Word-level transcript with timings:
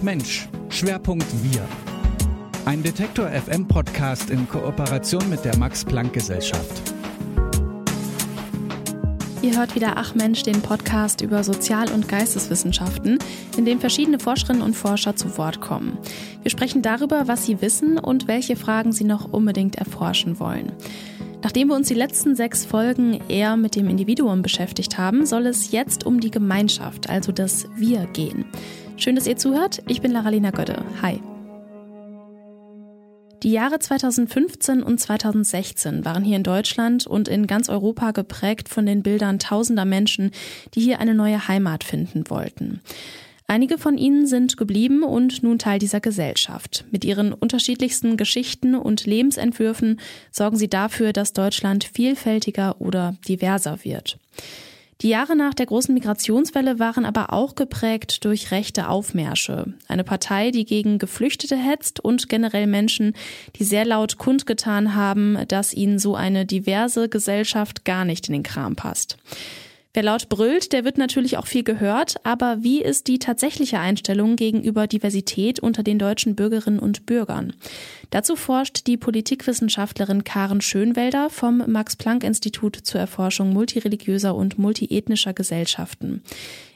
Ach 0.00 0.04
Mensch, 0.04 0.48
Schwerpunkt 0.70 1.26
Wir. 1.42 1.60
Ein 2.64 2.82
Detektor 2.82 3.28
FM 3.28 3.68
Podcast 3.68 4.30
in 4.30 4.48
Kooperation 4.48 5.28
mit 5.28 5.44
der 5.44 5.54
Max 5.58 5.84
Planck 5.84 6.14
Gesellschaft. 6.14 6.94
Ihr 9.42 9.58
hört 9.58 9.74
wieder 9.74 9.98
Ach 9.98 10.14
Mensch, 10.14 10.42
den 10.42 10.62
Podcast 10.62 11.20
über 11.20 11.44
Sozial- 11.44 11.92
und 11.92 12.08
Geisteswissenschaften, 12.08 13.18
in 13.58 13.66
dem 13.66 13.78
verschiedene 13.78 14.18
Forscherinnen 14.18 14.62
und 14.62 14.74
Forscher 14.74 15.16
zu 15.16 15.36
Wort 15.36 15.60
kommen. 15.60 15.98
Wir 16.40 16.50
sprechen 16.50 16.80
darüber, 16.80 17.28
was 17.28 17.44
sie 17.44 17.60
wissen 17.60 17.98
und 17.98 18.26
welche 18.26 18.56
Fragen 18.56 18.92
sie 18.92 19.04
noch 19.04 19.30
unbedingt 19.30 19.76
erforschen 19.76 20.40
wollen. 20.40 20.72
Nachdem 21.42 21.68
wir 21.68 21.76
uns 21.76 21.88
die 21.88 21.94
letzten 21.94 22.36
sechs 22.36 22.64
Folgen 22.64 23.20
eher 23.28 23.58
mit 23.58 23.76
dem 23.76 23.90
Individuum 23.90 24.40
beschäftigt 24.40 24.96
haben, 24.96 25.26
soll 25.26 25.46
es 25.46 25.72
jetzt 25.72 26.06
um 26.06 26.20
die 26.20 26.30
Gemeinschaft, 26.30 27.10
also 27.10 27.32
das 27.32 27.66
Wir 27.76 28.06
gehen. 28.06 28.46
Schön, 29.00 29.16
dass 29.16 29.26
ihr 29.26 29.38
zuhört. 29.38 29.82
Ich 29.88 30.02
bin 30.02 30.12
Laralina 30.12 30.50
Götte. 30.50 30.84
Hi. 31.00 31.22
Die 33.42 33.50
Jahre 33.50 33.78
2015 33.78 34.82
und 34.82 35.00
2016 35.00 36.04
waren 36.04 36.22
hier 36.22 36.36
in 36.36 36.42
Deutschland 36.42 37.06
und 37.06 37.26
in 37.26 37.46
ganz 37.46 37.70
Europa 37.70 38.10
geprägt 38.10 38.68
von 38.68 38.84
den 38.84 39.02
Bildern 39.02 39.38
tausender 39.38 39.86
Menschen, 39.86 40.32
die 40.74 40.82
hier 40.82 41.00
eine 41.00 41.14
neue 41.14 41.48
Heimat 41.48 41.82
finden 41.82 42.28
wollten. 42.28 42.82
Einige 43.46 43.78
von 43.78 43.96
ihnen 43.96 44.26
sind 44.26 44.58
geblieben 44.58 45.02
und 45.02 45.42
nun 45.42 45.58
Teil 45.58 45.78
dieser 45.78 46.00
Gesellschaft. 46.00 46.84
Mit 46.90 47.06
ihren 47.06 47.32
unterschiedlichsten 47.32 48.18
Geschichten 48.18 48.74
und 48.74 49.06
Lebensentwürfen 49.06 49.98
sorgen 50.30 50.58
sie 50.58 50.68
dafür, 50.68 51.14
dass 51.14 51.32
Deutschland 51.32 51.84
vielfältiger 51.84 52.82
oder 52.82 53.16
diverser 53.26 53.82
wird. 53.82 54.18
Die 55.02 55.08
Jahre 55.08 55.34
nach 55.34 55.54
der 55.54 55.64
großen 55.64 55.94
Migrationswelle 55.94 56.78
waren 56.78 57.06
aber 57.06 57.32
auch 57.32 57.54
geprägt 57.54 58.24
durch 58.26 58.50
rechte 58.50 58.88
Aufmärsche. 58.88 59.72
Eine 59.88 60.04
Partei, 60.04 60.50
die 60.50 60.66
gegen 60.66 60.98
Geflüchtete 60.98 61.56
hetzt 61.56 62.00
und 62.00 62.28
generell 62.28 62.66
Menschen, 62.66 63.14
die 63.56 63.64
sehr 63.64 63.86
laut 63.86 64.18
kundgetan 64.18 64.94
haben, 64.94 65.38
dass 65.48 65.72
ihnen 65.72 65.98
so 65.98 66.16
eine 66.16 66.44
diverse 66.44 67.08
Gesellschaft 67.08 67.86
gar 67.86 68.04
nicht 68.04 68.28
in 68.28 68.34
den 68.34 68.42
Kram 68.42 68.76
passt. 68.76 69.16
Wer 69.92 70.04
laut 70.04 70.28
brüllt, 70.28 70.72
der 70.72 70.84
wird 70.84 70.98
natürlich 70.98 71.36
auch 71.36 71.48
viel 71.48 71.64
gehört, 71.64 72.24
aber 72.24 72.58
wie 72.62 72.80
ist 72.80 73.08
die 73.08 73.18
tatsächliche 73.18 73.80
Einstellung 73.80 74.36
gegenüber 74.36 74.86
Diversität 74.86 75.58
unter 75.58 75.82
den 75.82 75.98
deutschen 75.98 76.36
Bürgerinnen 76.36 76.78
und 76.78 77.06
Bürgern? 77.06 77.54
Dazu 78.10 78.36
forscht 78.36 78.86
die 78.86 78.96
Politikwissenschaftlerin 78.96 80.22
Karen 80.22 80.60
Schönwelder 80.60 81.28
vom 81.28 81.64
Max-Planck-Institut 81.66 82.76
zur 82.76 83.00
Erforschung 83.00 83.52
multireligiöser 83.52 84.32
und 84.36 84.58
multiethnischer 84.58 85.32
Gesellschaften. 85.32 86.22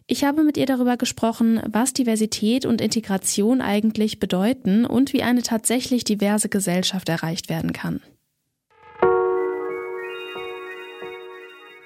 Ich 0.09 0.25
habe 0.25 0.43
mit 0.43 0.57
ihr 0.57 0.67
darüber 0.67 0.97
gesprochen, 0.97 1.63
was 1.71 1.93
Diversität 1.93 2.67
und 2.67 2.81
Integration 2.81 3.61
eigentlich 3.61 4.19
bedeuten 4.19 4.85
und 4.85 5.13
wie 5.13 5.23
eine 5.23 5.43
tatsächlich 5.43 6.03
diverse 6.03 6.49
Gesellschaft 6.49 7.09
erreicht 7.09 7.49
werden 7.49 7.73
kann. 7.73 8.01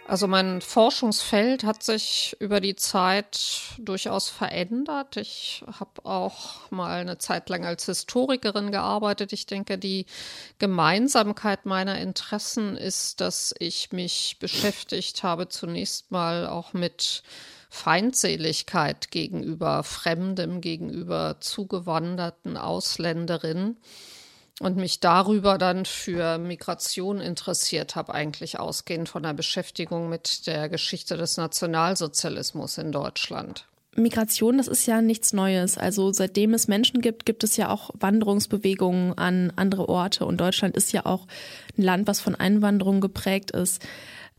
Also 0.09 0.27
mein 0.27 0.63
Forschungsfeld 0.63 1.65
hat 1.65 1.83
sich 1.83 2.35
über 2.41 2.61
die 2.61 2.77
Zeit 2.77 3.75
durchaus 3.79 4.31
verändert. 4.31 5.19
Ich 5.19 5.63
habe 5.79 6.03
auch 6.07 6.71
mal 6.71 7.03
eine 7.03 7.19
Zeit 7.19 7.51
lang 7.51 7.67
als 7.67 7.85
Historikerin 7.85 8.73
gearbeitet. 8.73 9.35
Ich 9.35 9.45
denke, 9.45 9.77
die 9.77 10.07
Gemeinsamkeit 10.59 11.67
meiner 11.67 12.01
Interessen 12.01 12.75
ist, 12.79 13.21
dass 13.21 13.55
ich 13.59 13.93
mich 13.93 14.39
beschäftigt 14.41 15.25
habe 15.25 15.51
zunächst 15.51 16.11
mal 16.11 16.47
auch 16.47 16.73
mit 16.73 17.23
Feindseligkeit 17.69 19.11
gegenüber 19.11 19.83
Fremdem, 19.83 20.63
gegenüber 20.63 21.37
zugewanderten 21.41 22.57
Ausländerinnen 22.57 23.77
und 24.61 24.77
mich 24.77 25.01
darüber 25.01 25.59
dann 25.59 25.85
für 25.85 26.39
Migration 26.39 27.21
interessiert 27.21 27.97
habe, 27.97 28.15
eigentlich 28.15 28.59
ausgehend 28.59 29.09
von 29.09 29.23
der 29.23 29.35
Beschäftigung 29.35 30.09
mit 30.09 30.47
der 30.47 30.69
Geschichte 30.69 31.17
des 31.17 31.37
Nationalsozialismus 31.37 32.79
in 32.79 32.93
Deutschland. 32.93 33.67
Migration, 33.97 34.59
das 34.59 34.69
ist 34.69 34.87
ja 34.87 35.03
nichts 35.03 35.33
Neues. 35.33 35.77
Also 35.77 36.13
seitdem 36.13 36.55
es 36.55 36.69
Menschen 36.69 37.01
gibt, 37.01 37.27
gibt 37.27 37.45
es 37.45 37.57
ja 37.57 37.71
auch 37.71 37.91
Wanderungsbewegungen 37.99 39.17
an 39.19 39.53
andere 39.57 39.89
Orte. 39.89 40.25
Und 40.25 40.41
Deutschland 40.41 40.77
ist 40.77 40.93
ja 40.93 41.05
auch 41.05 41.27
ein 41.77 41.83
Land, 41.83 42.07
was 42.07 42.21
von 42.21 42.35
Einwanderung 42.35 43.01
geprägt 43.01 43.51
ist. 43.51 43.85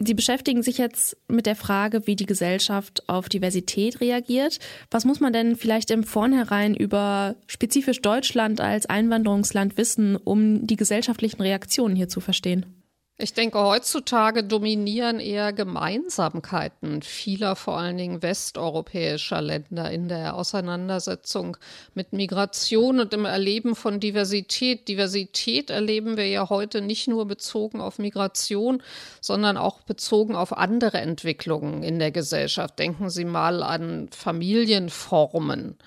Sie 0.01 0.13
beschäftigen 0.13 0.63
sich 0.63 0.77
jetzt 0.77 1.17
mit 1.27 1.45
der 1.45 1.57
Frage, 1.57 2.07
wie 2.07 2.15
die 2.15 2.25
Gesellschaft 2.25 3.07
auf 3.09 3.27
Diversität 3.27 3.99
reagiert. 3.99 4.59
Was 4.89 5.03
muss 5.03 5.19
man 5.19 5.33
denn 5.33 5.57
vielleicht 5.57 5.91
im 5.91 6.03
Vornherein 6.03 6.73
über 6.73 7.35
spezifisch 7.47 8.01
Deutschland 8.01 8.61
als 8.61 8.85
Einwanderungsland 8.85 9.75
wissen, 9.75 10.15
um 10.15 10.65
die 10.65 10.77
gesellschaftlichen 10.77 11.41
Reaktionen 11.41 11.97
hier 11.97 12.07
zu 12.07 12.21
verstehen? 12.21 12.78
Ich 13.21 13.33
denke, 13.33 13.59
heutzutage 13.59 14.45
dominieren 14.45 15.19
eher 15.19 15.51
Gemeinsamkeiten 15.51 17.01
vieler, 17.01 17.57
vor 17.57 17.77
allen 17.77 17.97
Dingen 17.97 18.21
westeuropäischer 18.21 19.41
Länder 19.41 19.91
in 19.91 20.07
der 20.07 20.35
Auseinandersetzung 20.35 21.57
mit 21.93 22.13
Migration 22.13 23.01
und 23.01 23.13
im 23.13 23.25
Erleben 23.25 23.75
von 23.75 23.99
Diversität. 23.99 24.87
Diversität 24.87 25.69
erleben 25.69 26.15
wir 26.15 26.29
ja 26.29 26.47
heute 26.47 26.79
nicht 26.79 27.09
nur 27.09 27.27
bezogen 27.27 27.81
auf 27.81 27.99
Migration, 27.99 28.81
sondern 29.19 29.57
auch 29.57 29.81
bezogen 29.81 30.37
auf 30.37 30.57
andere 30.57 30.99
Entwicklungen 30.99 31.83
in 31.83 31.99
der 31.99 32.11
Gesellschaft. 32.11 32.79
Denken 32.79 33.09
Sie 33.09 33.25
mal 33.25 33.63
an 33.63 34.07
Familienformen 34.15 35.77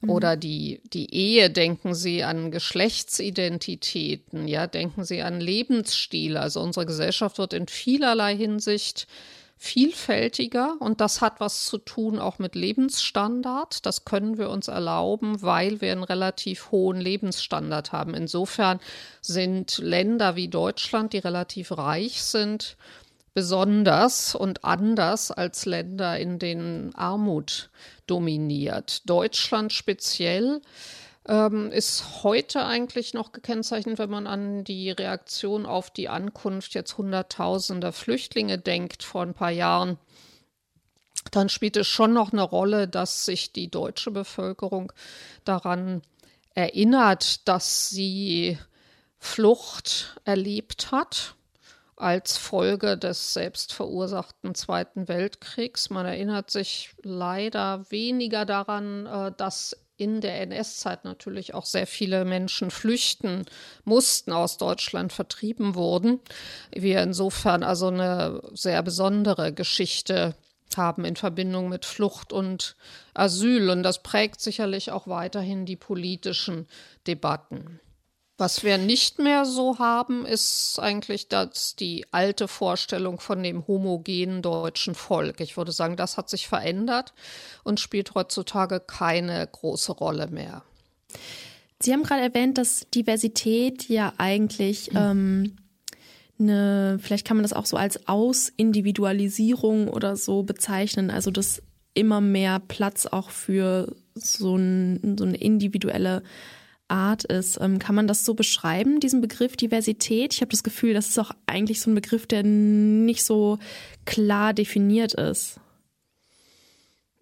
Mhm. 0.00 0.10
Oder 0.10 0.36
die, 0.36 0.80
die 0.92 1.14
Ehe, 1.14 1.50
denken 1.50 1.94
Sie 1.94 2.24
an 2.24 2.50
Geschlechtsidentitäten, 2.50 4.48
ja, 4.48 4.66
denken 4.66 5.04
Sie 5.04 5.22
an 5.22 5.40
Lebensstile. 5.40 6.40
Also 6.40 6.60
unsere 6.60 6.86
Gesellschaft 6.86 7.38
wird 7.38 7.52
in 7.52 7.68
vielerlei 7.68 8.36
Hinsicht 8.36 9.06
vielfältiger 9.62 10.76
und 10.80 11.02
das 11.02 11.20
hat 11.20 11.38
was 11.38 11.66
zu 11.66 11.76
tun 11.76 12.18
auch 12.18 12.38
mit 12.38 12.54
Lebensstandard. 12.54 13.84
Das 13.84 14.06
können 14.06 14.38
wir 14.38 14.48
uns 14.48 14.68
erlauben, 14.68 15.42
weil 15.42 15.82
wir 15.82 15.92
einen 15.92 16.02
relativ 16.02 16.70
hohen 16.70 16.98
Lebensstandard 16.98 17.92
haben. 17.92 18.14
Insofern 18.14 18.80
sind 19.20 19.76
Länder 19.76 20.34
wie 20.34 20.48
Deutschland, 20.48 21.12
die 21.12 21.18
relativ 21.18 21.76
reich 21.76 22.22
sind, 22.22 22.78
besonders 23.34 24.34
und 24.34 24.64
anders 24.64 25.30
als 25.30 25.66
Länder, 25.66 26.18
in 26.18 26.38
denen 26.38 26.94
Armut 26.94 27.70
dominiert. 28.06 29.08
Deutschland 29.08 29.72
speziell 29.72 30.60
ähm, 31.28 31.70
ist 31.70 32.22
heute 32.22 32.64
eigentlich 32.64 33.14
noch 33.14 33.32
gekennzeichnet, 33.32 33.98
wenn 33.98 34.10
man 34.10 34.26
an 34.26 34.64
die 34.64 34.90
Reaktion 34.90 35.66
auf 35.66 35.90
die 35.90 36.08
Ankunft 36.08 36.74
jetzt 36.74 36.98
Hunderttausender 36.98 37.92
Flüchtlinge 37.92 38.58
denkt 38.58 39.02
vor 39.02 39.22
ein 39.22 39.34
paar 39.34 39.50
Jahren. 39.50 39.98
Dann 41.30 41.48
spielt 41.48 41.76
es 41.76 41.86
schon 41.86 42.12
noch 42.12 42.32
eine 42.32 42.42
Rolle, 42.42 42.88
dass 42.88 43.24
sich 43.26 43.52
die 43.52 43.70
deutsche 43.70 44.10
Bevölkerung 44.10 44.92
daran 45.44 46.02
erinnert, 46.54 47.46
dass 47.46 47.90
sie 47.90 48.58
Flucht 49.18 50.16
erlebt 50.24 50.90
hat 50.90 51.36
als 52.00 52.38
Folge 52.38 52.96
des 52.96 53.34
selbstverursachten 53.34 54.54
Zweiten 54.54 55.06
Weltkriegs. 55.06 55.90
Man 55.90 56.06
erinnert 56.06 56.50
sich 56.50 56.94
leider 57.02 57.90
weniger 57.90 58.46
daran, 58.46 59.06
äh, 59.06 59.32
dass 59.36 59.76
in 59.96 60.22
der 60.22 60.40
NS-Zeit 60.40 61.04
natürlich 61.04 61.52
auch 61.52 61.66
sehr 61.66 61.86
viele 61.86 62.24
Menschen 62.24 62.70
flüchten 62.70 63.44
mussten, 63.84 64.32
aus 64.32 64.56
Deutschland 64.56 65.12
vertrieben 65.12 65.74
wurden. 65.74 66.20
Wir 66.74 67.02
insofern 67.02 67.62
also 67.62 67.88
eine 67.88 68.40
sehr 68.54 68.82
besondere 68.82 69.52
Geschichte 69.52 70.34
haben 70.74 71.04
in 71.04 71.16
Verbindung 71.16 71.68
mit 71.68 71.84
Flucht 71.84 72.32
und 72.32 72.76
Asyl. 73.12 73.68
Und 73.68 73.82
das 73.82 74.02
prägt 74.02 74.40
sicherlich 74.40 74.90
auch 74.90 75.06
weiterhin 75.06 75.66
die 75.66 75.76
politischen 75.76 76.66
Debatten. 77.06 77.80
Was 78.40 78.64
wir 78.64 78.78
nicht 78.78 79.18
mehr 79.18 79.44
so 79.44 79.78
haben, 79.78 80.24
ist 80.24 80.78
eigentlich 80.80 81.28
dass 81.28 81.76
die 81.76 82.06
alte 82.10 82.48
Vorstellung 82.48 83.20
von 83.20 83.42
dem 83.42 83.66
homogenen 83.66 84.40
deutschen 84.40 84.94
Volk. 84.94 85.42
Ich 85.42 85.58
würde 85.58 85.72
sagen, 85.72 85.94
das 85.96 86.16
hat 86.16 86.30
sich 86.30 86.48
verändert 86.48 87.12
und 87.64 87.80
spielt 87.80 88.14
heutzutage 88.14 88.80
keine 88.80 89.46
große 89.46 89.92
Rolle 89.92 90.28
mehr. 90.28 90.62
Sie 91.82 91.92
haben 91.92 92.02
gerade 92.02 92.22
erwähnt, 92.22 92.56
dass 92.56 92.86
Diversität 92.94 93.90
ja 93.90 94.14
eigentlich 94.16 94.90
ähm, 94.94 95.56
eine, 96.38 96.98
vielleicht 96.98 97.26
kann 97.26 97.36
man 97.36 97.44
das 97.44 97.52
auch 97.52 97.66
so 97.66 97.76
als 97.76 98.08
Ausindividualisierung 98.08 99.88
oder 99.88 100.16
so 100.16 100.44
bezeichnen, 100.44 101.10
also 101.10 101.30
dass 101.30 101.62
immer 101.92 102.22
mehr 102.22 102.58
Platz 102.58 103.04
auch 103.04 103.28
für 103.28 103.94
so, 104.14 104.56
ein, 104.56 105.18
so 105.18 105.26
eine 105.26 105.36
individuelle 105.36 106.22
Art 106.90 107.24
ist. 107.24 107.58
Ähm, 107.60 107.78
kann 107.78 107.94
man 107.94 108.06
das 108.06 108.24
so 108.24 108.34
beschreiben, 108.34 109.00
diesen 109.00 109.20
Begriff 109.20 109.56
Diversität? 109.56 110.34
Ich 110.34 110.40
habe 110.40 110.50
das 110.50 110.62
Gefühl, 110.62 110.94
das 110.94 111.08
ist 111.08 111.18
auch 111.18 111.30
eigentlich 111.46 111.80
so 111.80 111.90
ein 111.90 111.94
Begriff, 111.94 112.26
der 112.26 112.42
nicht 112.42 113.24
so 113.24 113.58
klar 114.04 114.52
definiert 114.52 115.14
ist. 115.14 115.60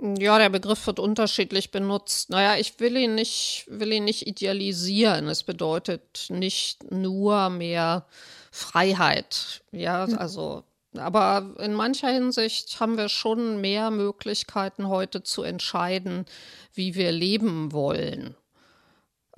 Ja, 0.01 0.39
der 0.39 0.49
Begriff 0.49 0.87
wird 0.87 1.01
unterschiedlich 1.01 1.73
benutzt. 1.73 2.31
Naja, 2.31 2.57
ich 2.57 2.79
will 2.79 2.97
ihn 2.97 3.17
nicht, 3.17 3.65
will 3.69 3.93
ihn 3.93 4.05
nicht 4.05 4.29
idealisieren. 4.29 5.27
Es 5.27 5.43
bedeutet 5.43 6.27
nicht 6.29 6.93
nur 6.93 7.51
mehr 7.51 8.07
Freiheit. 8.53 9.63
Ja, 9.73 10.07
hm. 10.07 10.17
also, 10.17 10.63
aber 10.97 11.57
in 11.59 11.75
mancher 11.75 12.11
Hinsicht 12.11 12.79
haben 12.79 12.97
wir 12.97 13.09
schon 13.09 13.61
mehr 13.61 13.91
Möglichkeiten 13.91 14.89
heute 14.89 15.25
zu 15.25 15.43
entscheiden, 15.43 16.27
wie 16.75 16.95
wir 16.95 17.11
leben 17.11 17.73
wollen. 17.73 18.37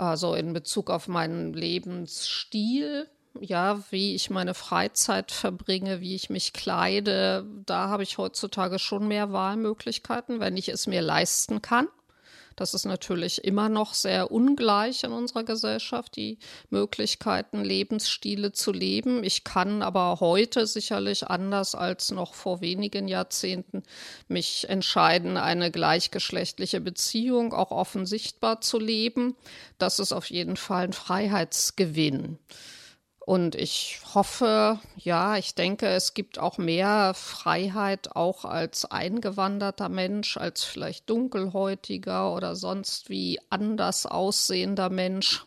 Also 0.00 0.34
in 0.34 0.54
Bezug 0.54 0.88
auf 0.88 1.08
meinen 1.08 1.52
Lebensstil, 1.52 3.06
ja, 3.38 3.82
wie 3.90 4.14
ich 4.14 4.30
meine 4.30 4.54
Freizeit 4.54 5.30
verbringe, 5.30 6.00
wie 6.00 6.14
ich 6.14 6.30
mich 6.30 6.54
kleide, 6.54 7.44
da 7.66 7.88
habe 7.88 8.02
ich 8.02 8.16
heutzutage 8.16 8.78
schon 8.78 9.06
mehr 9.08 9.30
Wahlmöglichkeiten, 9.30 10.40
wenn 10.40 10.56
ich 10.56 10.70
es 10.70 10.86
mir 10.86 11.02
leisten 11.02 11.60
kann. 11.60 11.86
Das 12.60 12.74
ist 12.74 12.84
natürlich 12.84 13.42
immer 13.42 13.70
noch 13.70 13.94
sehr 13.94 14.30
ungleich 14.30 15.02
in 15.04 15.12
unserer 15.12 15.44
Gesellschaft, 15.44 16.14
die 16.14 16.36
Möglichkeiten, 16.68 17.64
Lebensstile 17.64 18.52
zu 18.52 18.70
leben. 18.70 19.24
Ich 19.24 19.44
kann 19.44 19.80
aber 19.80 20.20
heute 20.20 20.66
sicherlich 20.66 21.26
anders 21.26 21.74
als 21.74 22.10
noch 22.10 22.34
vor 22.34 22.60
wenigen 22.60 23.08
Jahrzehnten 23.08 23.82
mich 24.28 24.68
entscheiden, 24.68 25.38
eine 25.38 25.70
gleichgeschlechtliche 25.70 26.82
Beziehung 26.82 27.54
auch 27.54 27.70
offen 27.70 28.04
sichtbar 28.04 28.60
zu 28.60 28.78
leben. 28.78 29.36
Das 29.78 29.98
ist 29.98 30.12
auf 30.12 30.28
jeden 30.28 30.58
Fall 30.58 30.84
ein 30.84 30.92
Freiheitsgewinn. 30.92 32.36
Und 33.30 33.54
ich 33.54 34.00
hoffe, 34.12 34.80
ja, 34.96 35.36
ich 35.36 35.54
denke, 35.54 35.86
es 35.86 36.14
gibt 36.14 36.40
auch 36.40 36.58
mehr 36.58 37.14
Freiheit 37.14 38.16
auch 38.16 38.44
als 38.44 38.86
eingewanderter 38.86 39.88
Mensch, 39.88 40.36
als 40.36 40.64
vielleicht 40.64 41.08
dunkelhäutiger 41.08 42.34
oder 42.34 42.56
sonst 42.56 43.08
wie 43.08 43.38
anders 43.48 44.04
aussehender 44.04 44.90
Mensch 44.90 45.44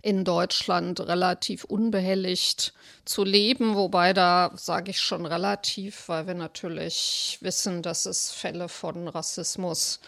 in 0.00 0.24
Deutschland 0.24 1.00
relativ 1.00 1.64
unbehelligt 1.64 2.72
zu 3.04 3.24
leben, 3.24 3.74
wobei 3.74 4.14
da 4.14 4.52
sage 4.54 4.92
ich 4.92 5.02
schon 5.02 5.26
relativ, 5.26 6.08
weil 6.08 6.26
wir 6.26 6.34
natürlich 6.34 7.36
wissen, 7.42 7.82
dass 7.82 8.06
es 8.06 8.30
Fälle 8.30 8.70
von 8.70 9.06
Rassismus 9.06 10.00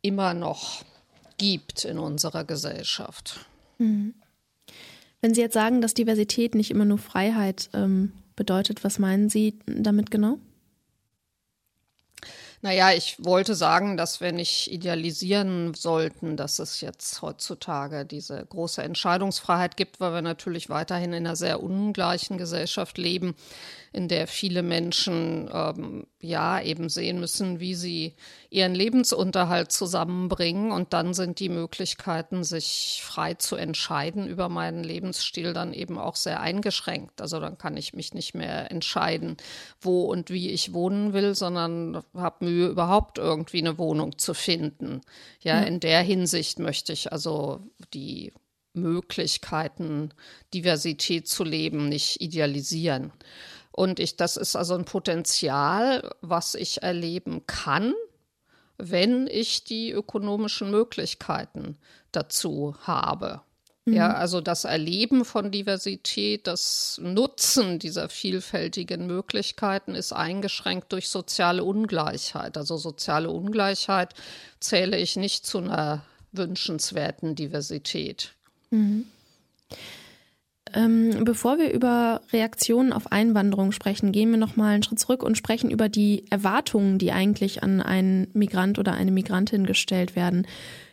immer 0.00 0.32
noch 0.32 0.82
gibt 1.36 1.84
in 1.84 1.98
unserer 1.98 2.44
Gesellschaft. 2.44 3.44
Mhm. 3.76 4.14
Wenn 5.20 5.34
Sie 5.34 5.40
jetzt 5.40 5.54
sagen, 5.54 5.80
dass 5.80 5.94
Diversität 5.94 6.54
nicht 6.54 6.70
immer 6.70 6.84
nur 6.84 6.98
Freiheit 6.98 7.70
ähm, 7.74 8.12
bedeutet, 8.36 8.84
was 8.84 8.98
meinen 8.98 9.28
Sie 9.28 9.58
damit 9.66 10.10
genau? 10.10 10.38
Naja, 12.60 12.90
ich 12.92 13.16
wollte 13.24 13.54
sagen, 13.54 13.96
dass 13.96 14.20
wir 14.20 14.32
nicht 14.32 14.72
idealisieren 14.72 15.74
sollten, 15.74 16.36
dass 16.36 16.58
es 16.58 16.80
jetzt 16.80 17.22
heutzutage 17.22 18.04
diese 18.04 18.44
große 18.44 18.82
Entscheidungsfreiheit 18.82 19.76
gibt, 19.76 20.00
weil 20.00 20.12
wir 20.12 20.22
natürlich 20.22 20.68
weiterhin 20.68 21.12
in 21.12 21.24
einer 21.24 21.36
sehr 21.36 21.62
ungleichen 21.62 22.36
Gesellschaft 22.36 22.98
leben, 22.98 23.36
in 23.92 24.08
der 24.08 24.26
viele 24.26 24.62
Menschen 24.62 25.50
ähm, 25.52 26.06
ja 26.20 26.60
eben 26.60 26.88
sehen 26.88 27.20
müssen, 27.20 27.60
wie 27.60 27.74
sie 27.74 28.14
ihren 28.50 28.74
Lebensunterhalt 28.74 29.72
zusammenbringen. 29.72 30.72
Und 30.72 30.92
dann 30.92 31.14
sind 31.14 31.40
die 31.40 31.48
Möglichkeiten, 31.48 32.44
sich 32.44 33.00
frei 33.04 33.34
zu 33.34 33.56
entscheiden 33.56 34.26
über 34.26 34.48
meinen 34.48 34.84
Lebensstil, 34.84 35.52
dann 35.52 35.72
eben 35.72 35.98
auch 35.98 36.16
sehr 36.16 36.40
eingeschränkt. 36.40 37.20
Also 37.20 37.40
dann 37.40 37.58
kann 37.58 37.76
ich 37.76 37.94
mich 37.94 38.14
nicht 38.14 38.34
mehr 38.34 38.70
entscheiden, 38.70 39.36
wo 39.80 40.02
und 40.02 40.30
wie 40.30 40.50
ich 40.50 40.72
wohnen 40.72 41.12
will, 41.12 41.34
sondern 41.34 42.02
habe 42.14 42.44
Mühe, 42.44 42.68
überhaupt 42.68 43.18
irgendwie 43.18 43.58
eine 43.58 43.78
Wohnung 43.78 44.18
zu 44.18 44.34
finden. 44.34 45.00
Ja, 45.40 45.60
ja, 45.60 45.66
in 45.66 45.80
der 45.80 46.02
Hinsicht 46.02 46.58
möchte 46.58 46.92
ich 46.92 47.12
also 47.12 47.60
die 47.94 48.32
Möglichkeiten, 48.74 50.10
Diversität 50.54 51.28
zu 51.28 51.44
leben, 51.44 51.88
nicht 51.88 52.20
idealisieren. 52.20 53.12
Und 53.78 54.00
ich, 54.00 54.16
das 54.16 54.36
ist 54.36 54.56
also 54.56 54.74
ein 54.74 54.84
Potenzial, 54.84 56.10
was 56.20 56.56
ich 56.56 56.82
erleben 56.82 57.46
kann, 57.46 57.94
wenn 58.76 59.28
ich 59.28 59.62
die 59.62 59.92
ökonomischen 59.92 60.72
Möglichkeiten 60.72 61.78
dazu 62.10 62.74
habe. 62.82 63.40
Mhm. 63.84 63.94
Ja, 63.94 64.14
also 64.14 64.40
das 64.40 64.64
Erleben 64.64 65.24
von 65.24 65.52
Diversität, 65.52 66.48
das 66.48 66.98
Nutzen 67.00 67.78
dieser 67.78 68.08
vielfältigen 68.08 69.06
Möglichkeiten 69.06 69.94
ist 69.94 70.12
eingeschränkt 70.12 70.92
durch 70.92 71.08
soziale 71.08 71.62
Ungleichheit. 71.62 72.56
Also 72.56 72.78
soziale 72.78 73.30
Ungleichheit 73.30 74.12
zähle 74.58 74.98
ich 74.98 75.14
nicht 75.14 75.46
zu 75.46 75.58
einer 75.58 76.02
wünschenswerten 76.32 77.36
Diversität. 77.36 78.32
Mhm. 78.70 79.06
Ähm, 80.74 81.24
bevor 81.24 81.58
wir 81.58 81.72
über 81.72 82.20
Reaktionen 82.32 82.92
auf 82.92 83.12
Einwanderung 83.12 83.72
sprechen, 83.72 84.12
gehen 84.12 84.30
wir 84.30 84.38
noch 84.38 84.56
mal 84.56 84.74
einen 84.74 84.82
Schritt 84.82 84.98
zurück 84.98 85.22
und 85.22 85.36
sprechen 85.36 85.70
über 85.70 85.88
die 85.88 86.24
Erwartungen, 86.30 86.98
die 86.98 87.12
eigentlich 87.12 87.62
an 87.62 87.80
einen 87.80 88.28
Migrant 88.32 88.78
oder 88.78 88.92
eine 88.94 89.10
Migrantin 89.10 89.66
gestellt 89.66 90.16
werden. 90.16 90.46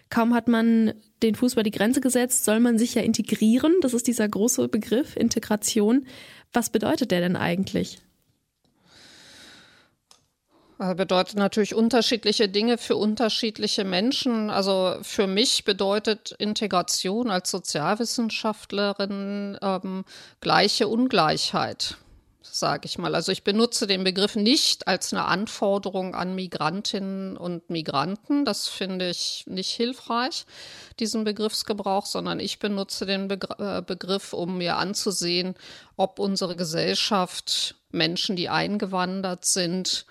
Kaum 0.09 0.33
hat 0.33 0.47
man 0.47 0.93
den 1.23 1.35
Fuß 1.35 1.53
über 1.53 1.63
die 1.63 1.71
Grenze 1.71 1.99
gesetzt, 1.99 2.45
soll 2.45 2.59
man 2.59 2.77
sich 2.77 2.95
ja 2.95 3.01
integrieren. 3.01 3.73
Das 3.81 3.93
ist 3.93 4.07
dieser 4.07 4.27
große 4.27 4.67
Begriff 4.67 5.15
Integration. 5.15 6.05
Was 6.53 6.69
bedeutet 6.69 7.11
der 7.11 7.21
denn 7.21 7.35
eigentlich? 7.35 7.99
Bedeutet 10.77 11.37
natürlich 11.37 11.73
unterschiedliche 11.73 12.49
Dinge 12.49 12.77
für 12.77 12.97
unterschiedliche 12.97 13.85
Menschen. 13.85 14.49
Also 14.49 14.97
für 15.03 15.25
mich 15.25 15.63
bedeutet 15.63 16.35
Integration 16.37 17.31
als 17.31 17.49
Sozialwissenschaftlerin 17.51 19.57
ähm, 19.61 20.03
gleiche 20.41 20.89
Ungleichheit, 20.89 21.95
sage 22.41 22.87
ich 22.87 22.97
mal. 22.97 23.15
Also 23.15 23.31
ich 23.31 23.45
benutze 23.45 23.87
den 23.87 24.03
Begriff 24.03 24.35
nicht 24.35 24.89
als 24.89 25.13
eine 25.13 25.23
Anforderung 25.23 26.13
an 26.13 26.35
Migrantinnen 26.35 27.37
und 27.37 27.69
Migranten. 27.69 28.43
Das 28.43 28.67
finde 28.67 29.09
ich 29.09 29.45
nicht 29.47 29.71
hilfreich, 29.71 30.45
diesen 30.99 31.23
Begriffsgebrauch, 31.23 32.05
sondern 32.05 32.41
ich 32.41 32.59
benutze 32.59 33.05
den 33.05 33.29
Begr 33.29 33.77
äh, 33.77 33.81
Begriff, 33.81 34.33
um 34.33 34.57
mir 34.57 34.75
anzusehen, 34.75 35.55
ob 35.95 36.19
unsere 36.19 36.57
Gesellschaft 36.57 37.75
Menschen, 37.91 38.35
die 38.35 38.49
eingewandert 38.49 39.45
sind, 39.45 40.05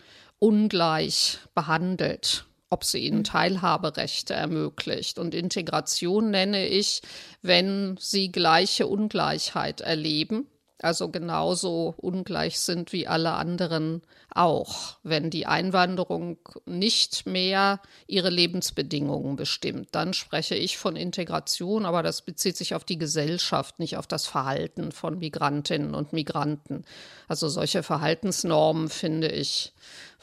ungleich 0.44 1.38
behandelt, 1.54 2.44
ob 2.68 2.84
sie 2.84 2.98
ihnen. 2.98 3.24
Teilhaberechte 3.24 4.34
ermöglicht. 4.34 5.18
Und 5.18 5.34
Integration 5.34 6.30
nenne 6.30 6.66
ich, 6.66 7.00
wenn 7.40 7.96
sie 7.98 8.30
gleiche 8.30 8.86
Ungleichheit 8.86 9.80
erleben, 9.80 10.46
also 10.82 11.08
genauso 11.08 11.94
ungleich 11.96 12.60
sind 12.60 12.92
wie 12.92 13.08
alle 13.08 13.32
anderen 13.32 14.02
auch, 14.34 14.96
wenn 15.04 15.30
die 15.30 15.46
Einwanderung 15.46 16.38
nicht 16.66 17.24
mehr 17.24 17.80
ihre 18.08 18.30
Lebensbedingungen 18.30 19.36
bestimmt. 19.36 19.88
Dann 19.92 20.12
spreche 20.12 20.56
ich 20.56 20.76
von 20.76 20.96
Integration, 20.96 21.86
aber 21.86 22.02
das 22.02 22.22
bezieht 22.22 22.56
sich 22.56 22.74
auf 22.74 22.84
die 22.84 22.98
Gesellschaft, 22.98 23.78
nicht 23.78 23.96
auf 23.96 24.08
das 24.08 24.26
Verhalten 24.26 24.90
von 24.90 25.20
Migrantinnen 25.20 25.94
und 25.94 26.12
Migranten. 26.12 26.84
Also 27.28 27.48
solche 27.48 27.84
Verhaltensnormen 27.84 28.88
finde 28.88 29.28
ich 29.28 29.72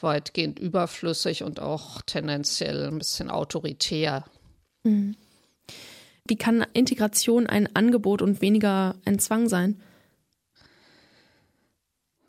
weitgehend 0.00 0.58
überflüssig 0.58 1.42
und 1.42 1.60
auch 1.60 2.02
tendenziell 2.02 2.88
ein 2.88 2.98
bisschen 2.98 3.30
autoritär. 3.30 4.24
Mhm. 4.84 5.16
Wie 6.26 6.36
kann 6.36 6.66
Integration 6.74 7.46
ein 7.46 7.74
Angebot 7.74 8.20
und 8.20 8.42
weniger 8.42 8.96
ein 9.06 9.18
Zwang 9.18 9.48
sein? 9.48 9.80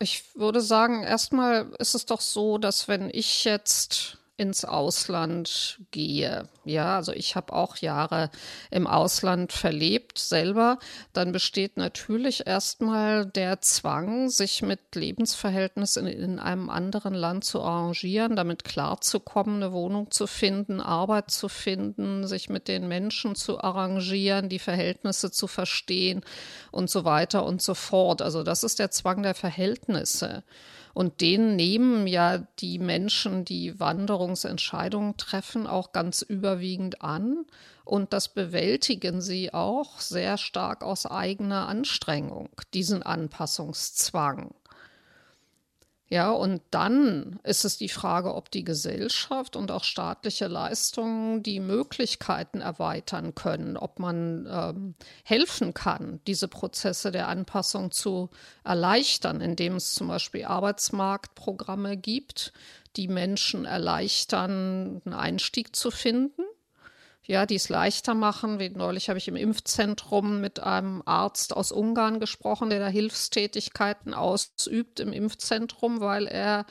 Ich 0.03 0.36
würde 0.36 0.60
sagen, 0.60 1.03
erstmal 1.03 1.72
ist 1.79 1.95
es 1.95 2.05
doch 2.05 2.19
so, 2.19 2.57
dass 2.57 2.89
wenn 2.89 3.10
ich 3.10 3.45
jetzt 3.45 4.17
ins 4.36 4.66
Ausland 4.66 5.80
gehe. 5.92 6.50
Ja, 6.66 6.96
also 6.96 7.12
ich 7.12 7.36
habe 7.36 7.54
auch 7.54 7.78
Jahre 7.78 8.32
im 8.72 8.88
Ausland 8.88 9.54
verlebt 9.54 10.18
selber. 10.18 10.80
Dann 11.13 11.32
besteht 11.32 11.78
natürlich 11.78 12.48
erstmal 12.48 13.28
der 13.28 13.62
Zwang, 13.62 14.30
sich 14.30 14.63
mit 14.63 14.96
Lebensverhältnissen 14.96 16.08
in, 16.08 16.20
in 16.34 16.40
einem 16.40 16.72
anderen 16.72 17.13
Land 17.13 17.44
zu 17.44 17.62
arrangieren, 17.62 18.36
damit 18.36 18.63
klarzukommen, 18.63 19.58
eine 19.62 19.72
Wohnung 19.72 20.10
zu 20.10 20.25
finden, 20.25 20.82
Arbeit 20.82 21.30
zu 21.30 21.48
finden, 21.48 22.25
sich 22.25 22.50
mit 22.50 22.68
den 22.68 22.88
Menschen 22.88 23.36
zu 23.36 23.60
arrangieren, 23.62 24.50
die 24.50 24.60
Verhältnisse 24.60 25.30
zu 25.32 25.46
verstehen 25.46 26.22
und 26.72 26.90
so 26.90 27.06
weiter 27.06 27.46
und 27.46 27.62
so 27.62 27.75
fort. 27.75 28.24
Also 28.24 28.42
das 28.42 28.63
ist 28.63 28.80
der 28.80 28.90
Zwang 28.90 29.22
der 29.22 29.36
Verhältnisse. 29.36 30.44
Und 30.93 31.21
den 31.21 31.55
nehmen 31.55 32.05
ja 32.05 32.39
die 32.59 32.77
Menschen, 32.77 33.45
die 33.45 33.79
Wanderungsentscheidungen 33.79 35.17
treffen, 35.17 35.65
auch 35.65 35.91
ganz 35.91 36.21
überwiegend 36.21 37.01
an. 37.01 37.45
Und 37.83 38.13
das 38.13 38.29
bewältigen 38.29 39.19
sie 39.19 39.53
auch 39.53 40.00
sehr 40.00 40.38
stark 40.38 40.83
aus 40.83 41.05
eigener 41.05 41.67
Anstrengung, 41.67 42.50
diesen 42.73 43.03
Anpassungszwang. 43.03 44.53
Ja, 46.13 46.29
und 46.29 46.62
dann 46.70 47.39
ist 47.41 47.65
es 47.65 47.79
die 47.79 47.89
Frage, 47.89 48.36
ob 48.36 48.51
die 48.51 48.63
Gesellschaft 48.63 49.55
und 49.55 49.72
auch 49.72 49.84
staatliche 49.84 50.46
Leistungen 50.46 51.41
die 51.41 51.60
Möglichkeiten 51.60 52.62
erweitern 52.62 53.34
können, 53.34 53.77
ob 53.77 53.98
man 53.98 54.48
ähm, 54.48 54.93
helfen 55.24 55.74
kann, 55.74 56.20
diese 56.27 56.48
Prozesse 56.48 57.10
der 57.10 57.29
Anpassung 57.29 57.89
zu 57.89 58.29
erleichtern, 58.63 59.41
indem 59.41 59.77
es 59.77 59.96
zum 59.96 60.08
Beispiel 60.08 60.46
Arbeitsmarktprogramme 60.46 61.98
gibt, 61.98 62.53
die 62.96 63.08
Menschen 63.08 63.65
erleichtern, 63.65 65.01
einen 65.05 65.15
Einstieg 65.15 65.75
zu 65.75 65.89
finden 65.89 66.43
ja, 67.25 67.46
die 67.46 67.56
es 67.56 67.70
leichter 67.70 68.13
machen. 68.13 68.60
Wie 68.60 68.70
neulich 68.70 69.10
habe 69.10 69.18
ich 69.18 69.27
im 69.27 69.36
Impfzentrum 69.36 70.42
mit 70.42 70.62
einem 70.62 71.01
Arzt 71.06 71.56
aus 71.56 71.72
Ungarn 71.72 72.20
gesprochen, 72.20 72.70
der 72.70 72.80
da 72.80 72.88
Hilfstätigkeiten 72.88 74.13
ausübt 74.13 75.00
im 75.00 75.13
Impfzentrum, 75.13 76.01
weil 76.01 76.27
er 76.27 76.65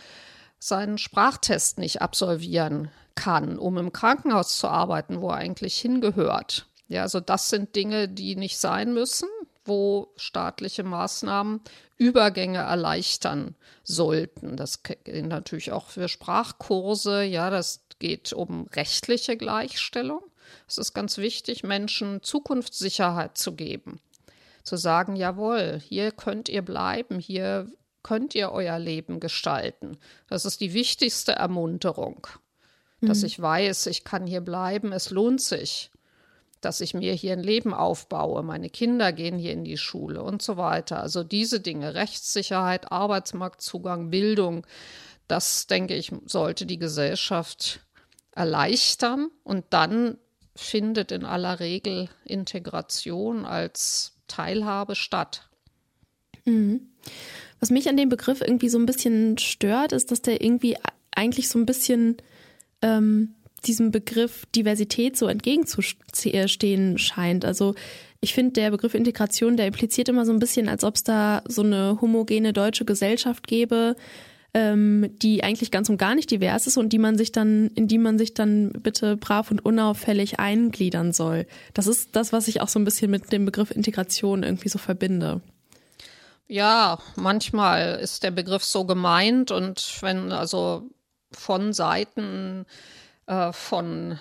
seinen 0.59 0.99
Sprachtest 0.99 1.79
nicht 1.79 2.03
absolvieren 2.03 2.91
kann, 3.15 3.59
um 3.59 3.79
im 3.79 3.93
Krankenhaus 3.93 4.59
zu 4.59 4.69
arbeiten, 4.69 5.21
wo 5.21 5.31
er 5.31 5.37
eigentlich 5.37 5.79
hingehört. 5.79 6.67
Ja, 6.89 7.03
also 7.03 7.21
das 7.21 7.49
sind 7.49 7.75
Dinge, 7.75 8.09
die 8.09 8.37
nicht 8.37 8.59
sein 8.59 8.93
müssen, 8.93 9.29
wo 9.65 10.13
staatliche 10.17 10.83
Maßnahmen 10.83 11.61
Übergänge 11.97 12.59
erleichtern 12.59 13.55
sollten. 13.85 14.57
Das 14.57 14.83
gilt 14.83 15.27
natürlich 15.27 15.73
auch 15.73 15.89
für 15.89 16.09
Sprachkurse. 16.09 17.23
Ja, 17.23 17.49
das 17.49 17.85
geht 17.99 18.33
um 18.33 18.67
rechtliche 18.75 19.37
Gleichstellung. 19.37 20.23
Es 20.69 20.79
ist 20.79 20.95
ganz 20.95 21.19
wichtig, 21.19 21.63
Menschen 21.63 22.23
Zukunftssicherheit 22.23 23.37
zu 23.37 23.55
geben. 23.55 24.01
Zu 24.63 24.77
sagen, 24.77 25.17
jawohl, 25.17 25.81
hier 25.87 26.13
könnt 26.13 26.49
ihr 26.49 26.63
bleiben, 26.63 27.19
hier 27.19 27.69
könnt 28.03 28.35
ihr 28.35 28.53
euer 28.53 28.79
Leben 28.79 29.21
gestalten. 29.21 29.99
Das 30.29 30.45
ist 30.45 30.61
die 30.61 30.73
wichtigste 30.75 31.33
Ermunterung, 31.33 32.27
mhm. 33.01 33.09
dass 33.09 33.23
ich 33.23 33.41
weiß, 33.41 33.87
ich 33.87 34.05
kann 34.05 34.27
hier 34.27 34.41
bleiben, 34.41 34.93
es 34.93 35.11
lohnt 35.11 35.41
sich, 35.41 35.91
dass 36.61 36.81
ich 36.81 36.95
mir 36.95 37.13
hier 37.13 37.33
ein 37.33 37.43
Leben 37.43 37.75
aufbaue, 37.75 38.43
meine 38.43 38.71
Kinder 38.71 39.13
gehen 39.13 39.37
hier 39.37 39.53
in 39.53 39.65
die 39.65 39.77
Schule 39.77 40.23
und 40.23 40.43
so 40.43 40.57
weiter. 40.57 41.01
Also 41.01 41.25
diese 41.25 41.61
Dinge, 41.61 41.95
Rechtssicherheit, 41.95 42.93
Arbeitsmarktzugang, 42.93 44.11
Bildung, 44.11 44.65
das 45.27 45.67
denke 45.67 45.95
ich, 45.95 46.13
sollte 46.27 46.67
die 46.67 46.79
Gesellschaft 46.79 47.81
erleichtern 48.33 49.31
und 49.45 49.65
dann 49.71 50.19
findet 50.55 51.13
in 51.13 51.25
aller 51.25 51.61
Regel 51.61 52.09
Integration 52.25 53.45
als 53.45 54.15
Teilhabe 54.29 54.95
statt. 54.95 55.49
Mhm. 56.45 56.89
Was 57.61 57.71
mich 57.71 57.89
an 57.89 57.97
dem 57.97 58.09
Begriff 58.09 58.41
irgendwie 58.41 58.69
so 58.69 58.79
ein 58.79 58.87
bisschen 58.87 59.39
stört, 59.39 59.93
ist, 59.93 60.11
dass 60.11 60.23
der 60.23 60.43
irgendwie 60.43 60.77
eigentlich 61.15 61.49
so 61.49 61.59
ein 61.59 61.67
bisschen 61.67 62.17
ähm, 62.83 63.35
diesem 63.65 63.91
Begriff 63.91 64.47
Diversität 64.55 65.17
so 65.17 65.27
entgegenzustehen 65.27 66.99
scheint. 66.99 67.45
Also 67.45 67.75
ich 68.21 68.35
finde, 68.35 68.53
der 68.53 68.71
Begriff 68.71 68.95
Integration, 68.95 69.57
der 69.57 69.67
impliziert 69.67 70.09
immer 70.09 70.27
so 70.27 70.33
ein 70.33 70.39
bisschen, 70.39 70.69
als 70.69 70.85
ob 70.85 70.97
es 70.97 71.05
da 71.05 71.43
so 71.47 71.63
eine 71.63 72.01
homogene 72.01 72.53
deutsche 72.53 72.85
Gesellschaft 72.85 73.47
gäbe, 73.47 73.97
ähm, 74.55 75.11
die 75.23 75.43
eigentlich 75.43 75.71
ganz 75.71 75.89
und 75.89 75.97
gar 75.97 76.15
nicht 76.15 76.31
divers 76.31 76.67
ist 76.67 76.77
und 76.77 76.91
die 76.91 76.99
man 76.99 77.17
sich 77.17 77.33
dann, 77.33 77.69
in 77.75 77.89
die 77.89 77.99
man 77.99 78.19
sich 78.19 78.35
dann 78.35 78.71
bitte 78.73 79.17
brav 79.17 79.51
und 79.51 79.65
unauffällig 79.65 80.39
eingliedern 80.39 81.13
soll. 81.13 81.47
Das 81.75 81.87
ist 81.87 82.15
das, 82.17 82.33
was 82.33 82.49
ich 82.49 82.61
auch 82.61 82.69
so 82.69 82.79
ein 82.79 82.85
bisschen 82.85 83.11
mit 83.11 83.33
dem 83.33 83.45
Begriff 83.45 83.71
Integration 83.71 84.43
irgendwie 84.43 84.69
so 84.69 84.79
verbinde. 84.79 85.41
Ja, 86.49 86.99
manchmal 87.17 87.99
ist 88.01 88.25
der 88.25 88.31
Begriff 88.31 88.65
so 88.65 88.85
gemeint 88.85 89.51
und 89.51 89.99
wenn 90.03 90.33
also 90.33 90.91
von 91.31 91.73
Seiten 91.73 92.67
äh, 93.27 93.53
von 93.53 94.19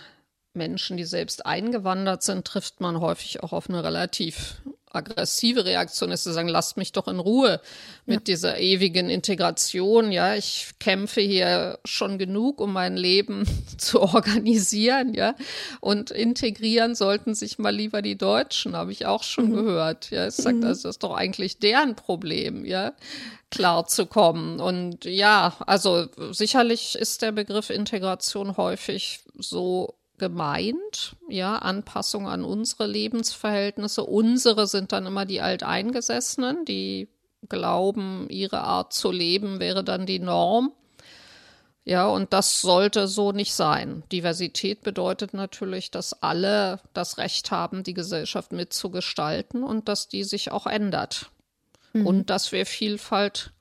Menschen, 0.53 0.95
die 0.95 1.03
selbst 1.03 1.45
eingewandert 1.45 2.23
sind, 2.23 2.45
trifft 2.45 2.79
man 2.79 3.01
häufig 3.01 3.43
auch 3.43 3.51
auf 3.51 3.69
eine 3.69 3.83
relativ 3.83 4.61
aggressive 4.93 5.65
Reaktion 5.65 6.11
ist 6.11 6.23
zu 6.23 6.33
sagen, 6.33 6.47
lasst 6.47 6.77
mich 6.77 6.91
doch 6.91 7.07
in 7.07 7.19
Ruhe 7.19 7.61
mit 8.05 8.27
ja. 8.27 8.33
dieser 8.33 8.59
ewigen 8.59 9.09
Integration. 9.09 10.11
Ja, 10.11 10.35
ich 10.35 10.71
kämpfe 10.79 11.21
hier 11.21 11.79
schon 11.85 12.17
genug, 12.17 12.59
um 12.59 12.73
mein 12.73 12.97
Leben 12.97 13.45
zu 13.77 14.01
organisieren. 14.01 15.13
Ja, 15.13 15.35
und 15.79 16.11
integrieren 16.11 16.95
sollten 16.95 17.35
sich 17.35 17.59
mal 17.59 17.75
lieber 17.75 18.01
die 18.01 18.17
Deutschen, 18.17 18.75
habe 18.75 18.91
ich 18.91 19.05
auch 19.05 19.23
schon 19.23 19.51
mhm. 19.51 19.55
gehört. 19.55 20.11
Ja, 20.11 20.25
es 20.25 20.37
sagt, 20.37 20.57
mhm. 20.57 20.65
also 20.65 20.83
das 20.83 20.95
ist 20.95 21.03
doch 21.03 21.13
eigentlich 21.13 21.59
deren 21.59 21.95
Problem. 21.95 22.65
Ja, 22.65 22.93
klar 23.51 23.85
zu 23.85 24.05
kommen. 24.05 24.59
Und 24.59 25.05
ja, 25.05 25.55
also 25.67 26.07
sicherlich 26.31 26.95
ist 26.95 27.21
der 27.21 27.31
Begriff 27.31 27.69
Integration 27.69 28.57
häufig 28.57 29.19
so 29.37 29.95
gemeint, 30.21 31.15
ja, 31.27 31.55
Anpassung 31.55 32.27
an 32.27 32.43
unsere 32.43 32.85
Lebensverhältnisse. 32.85 34.03
Unsere 34.03 34.67
sind 34.67 34.91
dann 34.91 35.07
immer 35.07 35.25
die 35.25 35.41
Alteingesessenen, 35.41 36.63
die 36.63 37.09
glauben, 37.49 38.27
ihre 38.29 38.61
Art 38.61 38.93
zu 38.93 39.11
leben 39.11 39.59
wäre 39.59 39.83
dann 39.83 40.05
die 40.05 40.19
Norm. 40.19 40.73
Ja, 41.85 42.07
und 42.07 42.33
das 42.33 42.61
sollte 42.61 43.07
so 43.07 43.31
nicht 43.31 43.55
sein. 43.55 44.03
Diversität 44.11 44.83
bedeutet 44.83 45.33
natürlich, 45.33 45.89
dass 45.89 46.21
alle 46.21 46.79
das 46.93 47.17
Recht 47.17 47.49
haben, 47.49 47.81
die 47.81 47.95
Gesellschaft 47.95 48.51
mitzugestalten 48.51 49.63
und 49.63 49.89
dass 49.89 50.07
die 50.07 50.23
sich 50.23 50.51
auch 50.51 50.67
ändert. 50.67 51.31
Mhm. 51.93 52.05
Und 52.05 52.29
dass 52.29 52.51
wir 52.51 52.67
Vielfalt 52.67 53.53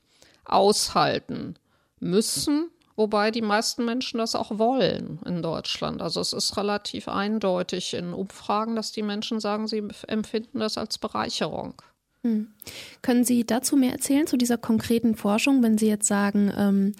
aushalten 0.45 1.55
müssen 1.99 2.69
Wobei 3.01 3.31
die 3.31 3.41
meisten 3.41 3.83
Menschen 3.83 4.19
das 4.19 4.35
auch 4.35 4.59
wollen 4.59 5.17
in 5.25 5.41
Deutschland. 5.41 6.03
Also 6.03 6.21
es 6.21 6.33
ist 6.33 6.55
relativ 6.55 7.07
eindeutig 7.07 7.95
in 7.95 8.13
Umfragen, 8.13 8.75
dass 8.75 8.91
die 8.91 9.01
Menschen 9.01 9.39
sagen, 9.39 9.67
sie 9.67 9.81
empfinden 10.07 10.59
das 10.59 10.77
als 10.77 10.99
Bereicherung. 10.99 11.81
Hm. 12.23 12.53
Können 13.01 13.23
Sie 13.23 13.43
dazu 13.43 13.75
mehr 13.75 13.93
erzählen, 13.93 14.27
zu 14.27 14.37
dieser 14.37 14.59
konkreten 14.59 15.15
Forschung, 15.15 15.63
wenn 15.63 15.79
Sie 15.79 15.87
jetzt 15.87 16.07
sagen, 16.07 16.53
ähm, 16.55 16.91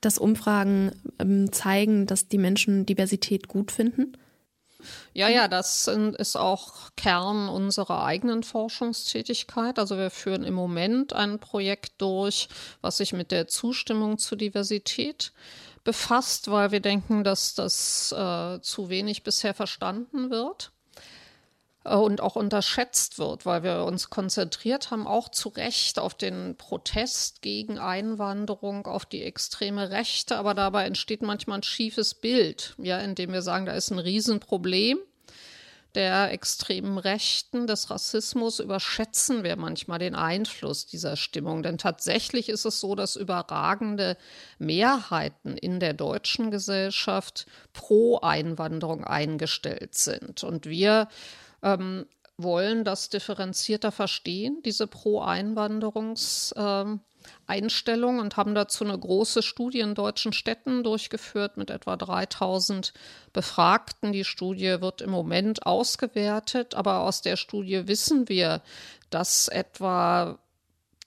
dass 0.00 0.18
Umfragen 0.18 0.92
ähm, 1.18 1.50
zeigen, 1.50 2.06
dass 2.06 2.28
die 2.28 2.38
Menschen 2.38 2.86
Diversität 2.86 3.48
gut 3.48 3.72
finden? 3.72 4.12
Ja, 5.12 5.28
ja, 5.28 5.48
das 5.48 5.88
ist 5.88 6.36
auch 6.36 6.90
Kern 6.96 7.48
unserer 7.48 8.04
eigenen 8.04 8.42
Forschungstätigkeit. 8.42 9.78
Also 9.78 9.96
wir 9.96 10.10
führen 10.10 10.44
im 10.44 10.54
Moment 10.54 11.12
ein 11.12 11.38
Projekt 11.38 12.00
durch, 12.00 12.48
was 12.80 12.98
sich 12.98 13.12
mit 13.12 13.30
der 13.30 13.48
Zustimmung 13.48 14.18
zu 14.18 14.36
Diversität 14.36 15.32
befasst, 15.84 16.50
weil 16.50 16.72
wir 16.72 16.80
denken, 16.80 17.24
dass 17.24 17.54
das 17.54 18.12
äh, 18.12 18.60
zu 18.60 18.88
wenig 18.88 19.22
bisher 19.22 19.54
verstanden 19.54 20.30
wird. 20.30 20.72
Äh, 21.84 21.94
und 21.94 22.20
auch 22.20 22.36
unterschätzt 22.36 23.18
wird, 23.18 23.46
weil 23.46 23.62
wir 23.62 23.84
uns 23.84 24.10
konzentriert 24.10 24.90
haben, 24.90 25.06
auch 25.06 25.28
zu 25.28 25.48
Recht 25.50 25.98
auf 25.98 26.14
den 26.14 26.56
Protest 26.56 27.42
gegen 27.42 27.78
Einwanderung, 27.78 28.86
auf 28.86 29.06
die 29.06 29.22
extreme 29.22 29.90
Rechte, 29.90 30.36
aber 30.36 30.54
dabei 30.54 30.84
entsteht 30.86 31.22
manchmal 31.22 31.58
ein 31.58 31.62
schiefes 31.62 32.14
Bild, 32.14 32.74
ja, 32.78 32.98
indem 32.98 33.32
wir 33.32 33.42
sagen, 33.42 33.66
da 33.66 33.72
ist 33.72 33.90
ein 33.90 33.98
Riesenproblem 33.98 34.98
der 35.94 36.30
extremen 36.30 36.98
Rechten, 36.98 37.66
des 37.66 37.90
Rassismus 37.90 38.60
überschätzen 38.60 39.42
wir 39.42 39.56
manchmal 39.56 39.98
den 39.98 40.14
Einfluss 40.14 40.86
dieser 40.86 41.16
Stimmung. 41.16 41.64
Denn 41.64 41.78
tatsächlich 41.78 42.48
ist 42.48 42.64
es 42.64 42.78
so, 42.78 42.94
dass 42.94 43.16
überragende 43.16 44.16
Mehrheiten 44.60 45.56
in 45.56 45.80
der 45.80 45.94
deutschen 45.94 46.52
Gesellschaft 46.52 47.46
pro 47.72 48.20
Einwanderung 48.20 49.02
eingestellt 49.02 49.96
sind. 49.96 50.44
Und 50.44 50.66
wir 50.66 51.08
ähm, 51.62 52.06
wollen 52.36 52.84
das 52.84 53.10
differenzierter 53.10 53.92
verstehen, 53.92 54.62
diese 54.64 54.84
Pro-Einwanderungs- 54.84 56.54
Einstellung 57.46 58.18
und 58.18 58.36
haben 58.36 58.54
dazu 58.54 58.84
eine 58.84 58.98
große 58.98 59.42
Studie 59.42 59.80
in 59.80 59.94
deutschen 59.94 60.32
Städten 60.32 60.82
durchgeführt 60.84 61.56
mit 61.56 61.70
etwa 61.70 61.96
3000 61.96 62.92
Befragten. 63.32 64.12
Die 64.12 64.24
Studie 64.24 64.80
wird 64.80 65.02
im 65.02 65.10
Moment 65.10 65.66
ausgewertet, 65.66 66.74
aber 66.74 67.00
aus 67.00 67.22
der 67.22 67.36
Studie 67.36 67.86
wissen 67.88 68.28
wir, 68.28 68.62
dass 69.10 69.48
etwa 69.48 70.38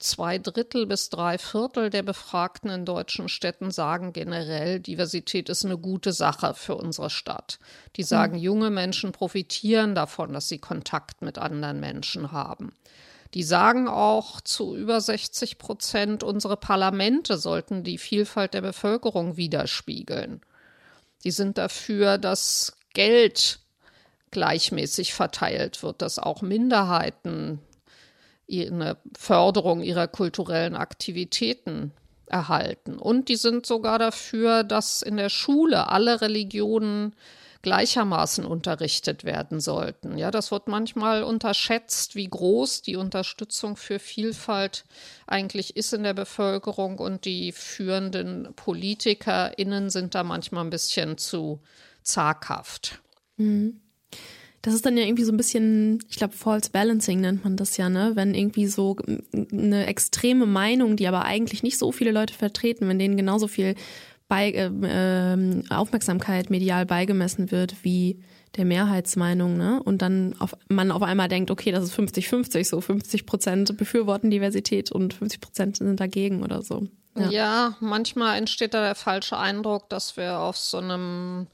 zwei 0.04 0.38
Drittel 0.38 0.86
bis 0.86 1.08
drei 1.08 1.38
Viertel 1.38 1.90
der 1.90 2.02
Befragten 2.02 2.70
in 2.70 2.84
deutschen 2.84 3.28
Städten 3.28 3.70
sagen 3.70 4.12
generell, 4.12 4.80
Diversität 4.80 5.48
ist 5.48 5.64
eine 5.64 5.78
gute 5.78 6.12
Sache 6.12 6.54
für 6.54 6.76
unsere 6.76 7.10
Stadt. 7.10 7.58
Die 7.96 8.02
sagen, 8.02 8.34
mhm. 8.34 8.42
junge 8.42 8.70
Menschen 8.70 9.12
profitieren 9.12 9.94
davon, 9.94 10.32
dass 10.32 10.48
sie 10.48 10.58
Kontakt 10.58 11.22
mit 11.22 11.38
anderen 11.38 11.80
Menschen 11.80 12.32
haben. 12.32 12.72
Die 13.32 13.42
sagen 13.42 13.88
auch 13.88 14.40
zu 14.40 14.76
über 14.76 15.00
60 15.00 15.58
Prozent, 15.58 16.22
unsere 16.22 16.56
Parlamente 16.56 17.36
sollten 17.36 17.82
die 17.82 17.98
Vielfalt 17.98 18.54
der 18.54 18.60
Bevölkerung 18.60 19.36
widerspiegeln. 19.36 20.40
Die 21.24 21.32
sind 21.32 21.58
dafür, 21.58 22.18
dass 22.18 22.76
Geld 22.92 23.58
gleichmäßig 24.30 25.14
verteilt 25.14 25.82
wird, 25.82 26.02
dass 26.02 26.18
auch 26.18 26.42
Minderheiten 26.42 27.60
eine 28.50 28.96
Förderung 29.16 29.82
ihrer 29.82 30.06
kulturellen 30.06 30.76
Aktivitäten 30.76 31.92
erhalten. 32.26 32.98
Und 32.98 33.28
die 33.28 33.36
sind 33.36 33.66
sogar 33.66 33.98
dafür, 33.98 34.64
dass 34.64 35.02
in 35.02 35.16
der 35.16 35.28
Schule 35.28 35.88
alle 35.88 36.20
Religionen 36.20 37.14
gleichermaßen 37.64 38.44
unterrichtet 38.44 39.24
werden 39.24 39.58
sollten. 39.58 40.18
Ja, 40.18 40.30
das 40.30 40.50
wird 40.50 40.68
manchmal 40.68 41.22
unterschätzt, 41.22 42.14
wie 42.14 42.28
groß 42.28 42.82
die 42.82 42.96
Unterstützung 42.96 43.76
für 43.76 43.98
Vielfalt 43.98 44.84
eigentlich 45.26 45.74
ist 45.74 45.94
in 45.94 46.02
der 46.02 46.12
Bevölkerung 46.12 46.98
und 46.98 47.24
die 47.24 47.52
führenden 47.52 48.52
PolitikerInnen 48.54 49.88
sind 49.88 50.14
da 50.14 50.24
manchmal 50.24 50.64
ein 50.64 50.70
bisschen 50.70 51.16
zu 51.16 51.60
zaghaft. 52.02 53.00
Mhm. 53.38 53.80
Das 54.64 54.72
ist 54.72 54.86
dann 54.86 54.96
ja 54.96 55.04
irgendwie 55.04 55.24
so 55.24 55.32
ein 55.32 55.36
bisschen, 55.36 55.98
ich 56.08 56.16
glaube, 56.16 56.32
False 56.32 56.70
Balancing 56.70 57.20
nennt 57.20 57.44
man 57.44 57.54
das 57.58 57.76
ja, 57.76 57.90
ne? 57.90 58.12
Wenn 58.14 58.34
irgendwie 58.34 58.66
so 58.66 58.96
eine 59.52 59.84
extreme 59.84 60.46
Meinung, 60.46 60.96
die 60.96 61.06
aber 61.06 61.26
eigentlich 61.26 61.62
nicht 61.62 61.76
so 61.76 61.92
viele 61.92 62.12
Leute 62.12 62.32
vertreten, 62.32 62.88
wenn 62.88 62.98
denen 62.98 63.18
genauso 63.18 63.46
viel 63.46 63.74
bei, 64.26 64.52
äh, 64.52 64.70
äh, 65.34 65.62
Aufmerksamkeit 65.68 66.48
medial 66.48 66.86
beigemessen 66.86 67.50
wird 67.50 67.76
wie 67.82 68.22
der 68.56 68.64
Mehrheitsmeinung, 68.64 69.58
ne? 69.58 69.82
Und 69.82 70.00
dann 70.00 70.34
auf, 70.38 70.56
man 70.70 70.92
auf 70.92 71.02
einmal 71.02 71.28
denkt, 71.28 71.50
okay, 71.50 71.70
das 71.70 71.84
ist 71.84 71.98
50-50, 71.98 72.64
so 72.64 72.80
50 72.80 73.26
Prozent 73.26 73.76
befürworten 73.76 74.30
Diversität 74.30 74.90
und 74.90 75.12
50 75.12 75.42
Prozent 75.42 75.76
sind 75.76 76.00
dagegen 76.00 76.42
oder 76.42 76.62
so. 76.62 76.86
Ja. 77.18 77.28
ja, 77.28 77.76
manchmal 77.80 78.38
entsteht 78.38 78.72
da 78.72 78.82
der 78.82 78.94
falsche 78.94 79.36
Eindruck, 79.36 79.90
dass 79.90 80.16
wir 80.16 80.38
auf 80.38 80.56
so 80.56 80.78
einem 80.78 81.48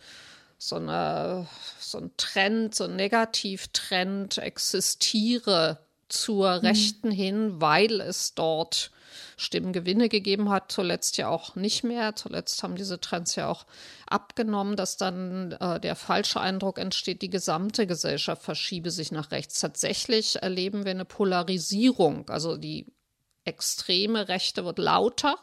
so, 0.63 0.77
eine, 0.77 1.47
so 1.79 1.99
ein 1.99 2.11
Trend, 2.19 2.75
so 2.75 2.85
ein 2.85 2.95
Negativtrend 2.95 4.37
existiere 4.37 5.79
zur 6.11 6.59
mhm. 6.59 6.67
Rechten 6.67 7.11
hin, 7.11 7.61
weil 7.63 8.01
es 8.03 8.35
dort 8.35 8.91
Stimmengewinne 9.39 10.11
gegeben 10.11 10.51
hat, 10.51 10.71
zuletzt 10.71 11.17
ja 11.17 11.29
auch 11.29 11.57
nicht 11.57 11.83
mehr. 11.83 12.15
Zuletzt 12.15 12.63
haben 12.63 12.77
diese 12.77 13.01
Trends 13.01 13.37
ja 13.37 13.49
auch 13.49 13.65
abgenommen, 14.07 14.77
dass 14.77 14.99
dann 14.99 15.53
äh, 15.53 15.81
der 15.81 15.97
falsche 15.97 16.41
Eindruck 16.41 16.79
entsteht, 16.79 17.23
die 17.23 17.31
gesamte 17.31 17.87
Gesellschaft 17.87 18.43
verschiebe 18.43 18.91
sich 18.91 19.13
nach 19.13 19.31
rechts. 19.31 19.61
Tatsächlich 19.61 20.43
erleben 20.43 20.85
wir 20.85 20.91
eine 20.91 21.07
Polarisierung, 21.07 22.29
also 22.29 22.59
die 22.59 22.87
extreme 23.47 24.29
Rechte 24.29 24.67
wird 24.67 24.79
lauter 24.79 25.39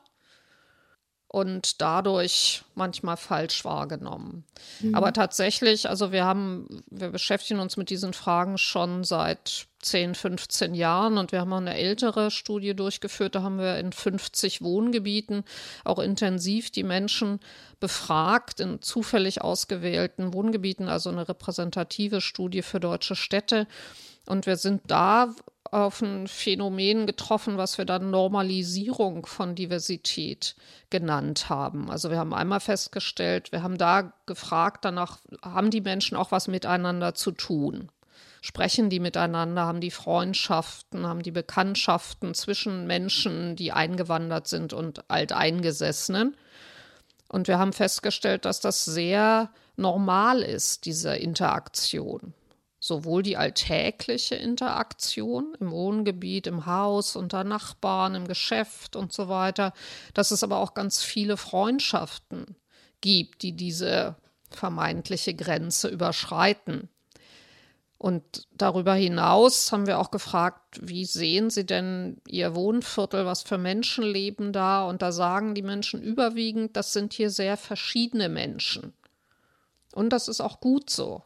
und 1.37 1.83
dadurch 1.83 2.63
manchmal 2.73 3.15
falsch 3.15 3.63
wahrgenommen. 3.63 4.43
Mhm. 4.79 4.95
Aber 4.95 5.13
tatsächlich, 5.13 5.87
also 5.87 6.11
wir 6.11 6.25
haben, 6.25 6.83
wir 6.89 7.09
beschäftigen 7.09 7.59
uns 7.59 7.77
mit 7.77 7.91
diesen 7.91 8.13
Fragen 8.13 8.57
schon 8.57 9.03
seit 9.03 9.67
10, 9.83 10.15
15 10.15 10.73
Jahren 10.73 11.19
und 11.19 11.31
wir 11.31 11.39
haben 11.39 11.53
auch 11.53 11.57
eine 11.57 11.75
ältere 11.75 12.31
Studie 12.31 12.75
durchgeführt, 12.75 13.35
da 13.35 13.43
haben 13.43 13.59
wir 13.59 13.77
in 13.77 13.91
50 13.91 14.63
Wohngebieten 14.63 15.43
auch 15.83 15.99
intensiv 15.99 16.71
die 16.71 16.81
Menschen 16.81 17.39
befragt 17.79 18.59
in 18.59 18.81
zufällig 18.81 19.43
ausgewählten 19.43 20.33
Wohngebieten, 20.33 20.89
also 20.89 21.11
eine 21.11 21.29
repräsentative 21.29 22.19
Studie 22.19 22.63
für 22.63 22.79
deutsche 22.79 23.15
Städte. 23.15 23.67
Und 24.25 24.47
wir 24.47 24.57
sind 24.57 24.81
da 24.87 25.35
auf 25.71 26.01
ein 26.01 26.27
Phänomen 26.27 27.05
getroffen, 27.07 27.57
was 27.57 27.77
wir 27.77 27.85
dann 27.85 28.09
Normalisierung 28.09 29.25
von 29.25 29.55
Diversität 29.55 30.55
genannt 30.89 31.49
haben. 31.49 31.89
Also 31.89 32.09
wir 32.09 32.17
haben 32.17 32.33
einmal 32.33 32.59
festgestellt, 32.59 33.51
wir 33.51 33.63
haben 33.63 33.77
da 33.77 34.13
gefragt, 34.25 34.85
danach 34.85 35.19
haben 35.43 35.71
die 35.71 35.81
Menschen 35.81 36.17
auch 36.17 36.31
was 36.31 36.47
miteinander 36.47 37.13
zu 37.13 37.31
tun. 37.31 37.89
Sprechen 38.41 38.89
die 38.89 38.99
miteinander, 38.99 39.65
haben 39.65 39.81
die 39.81 39.91
Freundschaften, 39.91 41.05
haben 41.05 41.23
die 41.23 41.31
Bekanntschaften 41.31 42.33
zwischen 42.33 42.87
Menschen, 42.87 43.55
die 43.55 43.71
eingewandert 43.71 44.47
sind 44.47 44.73
und 44.73 45.09
Alteingesessenen. 45.09 46.37
Und 47.29 47.47
wir 47.47 47.59
haben 47.59 47.73
festgestellt, 47.73 48.45
dass 48.45 48.61
das 48.61 48.85
sehr 48.85 49.49
normal 49.75 50.41
ist, 50.41 50.85
diese 50.85 51.15
Interaktion 51.15 52.33
sowohl 52.87 53.21
die 53.21 53.37
alltägliche 53.37 54.35
Interaktion 54.35 55.55
im 55.59 55.71
Wohngebiet, 55.71 56.47
im 56.47 56.65
Haus, 56.65 57.15
unter 57.15 57.43
Nachbarn, 57.43 58.15
im 58.15 58.27
Geschäft 58.27 58.95
und 58.95 59.11
so 59.13 59.27
weiter, 59.27 59.73
dass 60.13 60.31
es 60.31 60.43
aber 60.43 60.57
auch 60.57 60.73
ganz 60.73 61.03
viele 61.03 61.37
Freundschaften 61.37 62.55
gibt, 63.01 63.43
die 63.43 63.51
diese 63.51 64.15
vermeintliche 64.49 65.33
Grenze 65.33 65.89
überschreiten. 65.89 66.89
Und 67.99 68.47
darüber 68.51 68.93
hinaus 68.93 69.71
haben 69.71 69.87
wir 69.87 69.99
auch 69.99 70.11
gefragt, 70.11 70.79
wie 70.81 71.05
sehen 71.05 71.49
Sie 71.49 71.65
denn 71.65 72.21
Ihr 72.27 72.55
Wohnviertel, 72.55 73.25
was 73.25 73.41
für 73.41 73.57
Menschen 73.57 74.03
leben 74.03 74.53
da? 74.53 74.87
Und 74.87 75.01
da 75.01 75.11
sagen 75.11 75.55
die 75.55 75.63
Menschen 75.63 76.01
überwiegend, 76.01 76.77
das 76.77 76.93
sind 76.93 77.13
hier 77.13 77.31
sehr 77.31 77.57
verschiedene 77.57 78.29
Menschen. 78.29 78.93
Und 79.93 80.11
das 80.11 80.27
ist 80.27 80.41
auch 80.41 80.59
gut 80.59 80.91
so. 80.91 81.23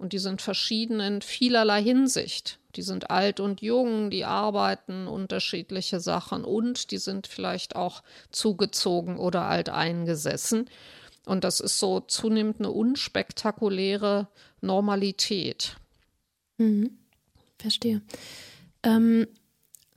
Und 0.00 0.14
die 0.14 0.18
sind 0.18 0.40
verschieden 0.40 0.98
in 0.98 1.20
vielerlei 1.20 1.82
Hinsicht. 1.82 2.58
Die 2.74 2.80
sind 2.80 3.10
alt 3.10 3.38
und 3.38 3.60
jung, 3.60 4.08
die 4.08 4.24
arbeiten 4.24 5.06
unterschiedliche 5.06 6.00
Sachen 6.00 6.42
und 6.42 6.90
die 6.90 6.96
sind 6.96 7.26
vielleicht 7.26 7.76
auch 7.76 8.02
zugezogen 8.30 9.18
oder 9.18 9.42
alt 9.42 9.68
eingesessen. 9.68 10.70
Und 11.26 11.44
das 11.44 11.60
ist 11.60 11.78
so 11.78 12.00
zunehmend 12.00 12.60
eine 12.60 12.70
unspektakuläre 12.70 14.28
Normalität. 14.62 15.76
Mhm. 16.56 16.96
Verstehe. 17.58 18.00
Ähm, 18.82 19.26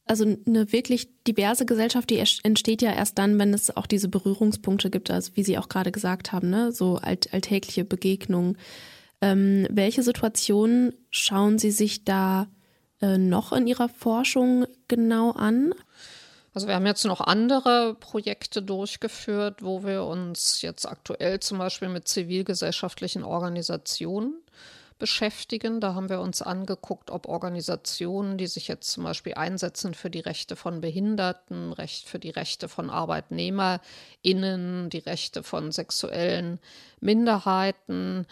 also 0.05 0.25
eine 0.25 0.73
wirklich 0.73 1.07
diverse 1.25 1.65
Gesellschaft, 1.65 2.09
die 2.09 2.21
entsteht 2.43 2.81
ja 2.81 2.91
erst 2.91 3.17
dann, 3.17 3.39
wenn 3.39 3.53
es 3.53 3.73
auch 3.77 3.87
diese 3.87 4.09
Berührungspunkte 4.09 4.89
gibt, 4.89 5.09
also 5.09 5.31
wie 5.35 5.45
Sie 5.45 5.57
auch 5.57 5.69
gerade 5.69 5.93
gesagt 5.93 6.33
haben, 6.33 6.49
ne? 6.49 6.73
so 6.73 6.97
alt, 6.97 7.33
alltägliche 7.33 7.85
Begegnungen. 7.85 8.57
Ähm, 9.23 9.67
welche 9.69 10.03
Situationen 10.03 10.93
schauen 11.09 11.57
Sie 11.57 11.71
sich 11.71 12.03
da 12.03 12.47
äh, 13.01 13.17
noch 13.17 13.53
in 13.53 13.67
Ihrer 13.67 13.87
Forschung 13.87 14.65
genau 14.89 15.31
an? 15.31 15.73
Also 16.53 16.67
wir 16.67 16.75
haben 16.75 16.85
jetzt 16.85 17.05
noch 17.05 17.21
andere 17.21 17.95
Projekte 18.01 18.61
durchgeführt, 18.61 19.63
wo 19.63 19.85
wir 19.85 20.03
uns 20.03 20.61
jetzt 20.61 20.85
aktuell 20.85 21.39
zum 21.39 21.57
Beispiel 21.57 21.87
mit 21.87 22.05
zivilgesellschaftlichen 22.05 23.23
Organisationen 23.23 24.43
beschäftigen. 24.99 25.79
Da 25.79 25.95
haben 25.95 26.09
wir 26.09 26.19
uns 26.19 26.41
angeguckt, 26.41 27.09
ob 27.09 27.27
Organisationen, 27.27 28.37
die 28.37 28.47
sich 28.47 28.67
jetzt 28.67 28.91
zum 28.91 29.05
Beispiel 29.05 29.35
einsetzen 29.35 29.93
für 29.93 30.09
die 30.09 30.19
Rechte 30.19 30.55
von 30.55 30.81
Behinderten, 30.81 31.73
Recht 31.73 32.09
für 32.09 32.19
die 32.19 32.29
Rechte 32.29 32.67
von 32.67 32.89
ArbeitnehmerInnen, 32.89 34.89
die 34.89 34.99
Rechte 34.99 35.43
von 35.43 35.71
sexuellen 35.71 36.59
Minderheiten, 36.99 38.27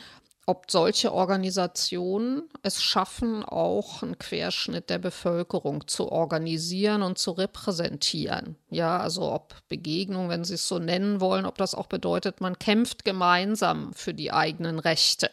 ob 0.52 0.70
solche 0.70 1.14
Organisationen 1.14 2.44
es 2.62 2.84
schaffen, 2.84 3.46
auch 3.46 4.04
einen 4.04 4.20
Querschnitt 4.20 4.90
der 4.90 4.98
Bevölkerung 4.98 5.88
zu 5.88 6.12
organisieren 6.12 7.04
und 7.04 7.18
zu 7.18 7.32
repräsentieren. 7.32 8.58
Ja, 8.70 8.98
also 8.98 9.32
ob 9.32 9.56
Begegnung, 9.70 10.28
wenn 10.28 10.44
Sie 10.44 10.56
es 10.56 10.68
so 10.68 10.78
nennen 10.78 11.22
wollen, 11.22 11.46
ob 11.46 11.58
das 11.58 11.74
auch 11.74 11.88
bedeutet, 11.88 12.42
man 12.42 12.60
kämpft 12.60 13.06
gemeinsam 13.06 13.94
für 13.94 14.14
die 14.14 14.34
eigenen 14.34 14.80
Rechte. 14.80 15.30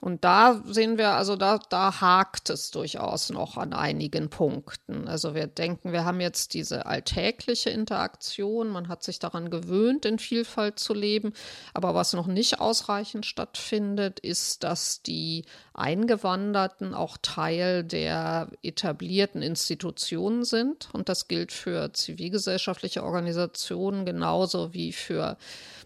Und 0.00 0.24
da 0.24 0.62
sehen 0.64 0.96
wir, 0.96 1.10
also 1.10 1.36
da, 1.36 1.58
da 1.68 2.00
hakt 2.00 2.48
es 2.48 2.70
durchaus 2.70 3.28
noch 3.30 3.58
an 3.58 3.74
einigen 3.74 4.30
Punkten. 4.30 5.06
Also 5.06 5.34
wir 5.34 5.46
denken, 5.46 5.92
wir 5.92 6.06
haben 6.06 6.20
jetzt 6.20 6.54
diese 6.54 6.86
alltägliche 6.86 7.68
Interaktion, 7.68 8.68
man 8.68 8.88
hat 8.88 9.02
sich 9.02 9.18
daran 9.18 9.50
gewöhnt, 9.50 10.06
in 10.06 10.18
Vielfalt 10.18 10.78
zu 10.78 10.94
leben. 10.94 11.34
Aber 11.74 11.94
was 11.94 12.14
noch 12.14 12.26
nicht 12.26 12.60
ausreichend 12.60 13.26
stattfindet, 13.26 14.20
ist, 14.20 14.64
dass 14.64 15.02
die 15.02 15.44
Eingewanderten 15.74 16.94
auch 16.94 17.18
Teil 17.20 17.84
der 17.84 18.48
etablierten 18.62 19.42
Institutionen 19.42 20.44
sind. 20.44 20.88
Und 20.94 21.10
das 21.10 21.28
gilt 21.28 21.52
für 21.52 21.92
zivilgesellschaftliche 21.92 23.04
Organisationen 23.04 24.06
genauso 24.06 24.72
wie 24.72 24.92
für 24.92 25.36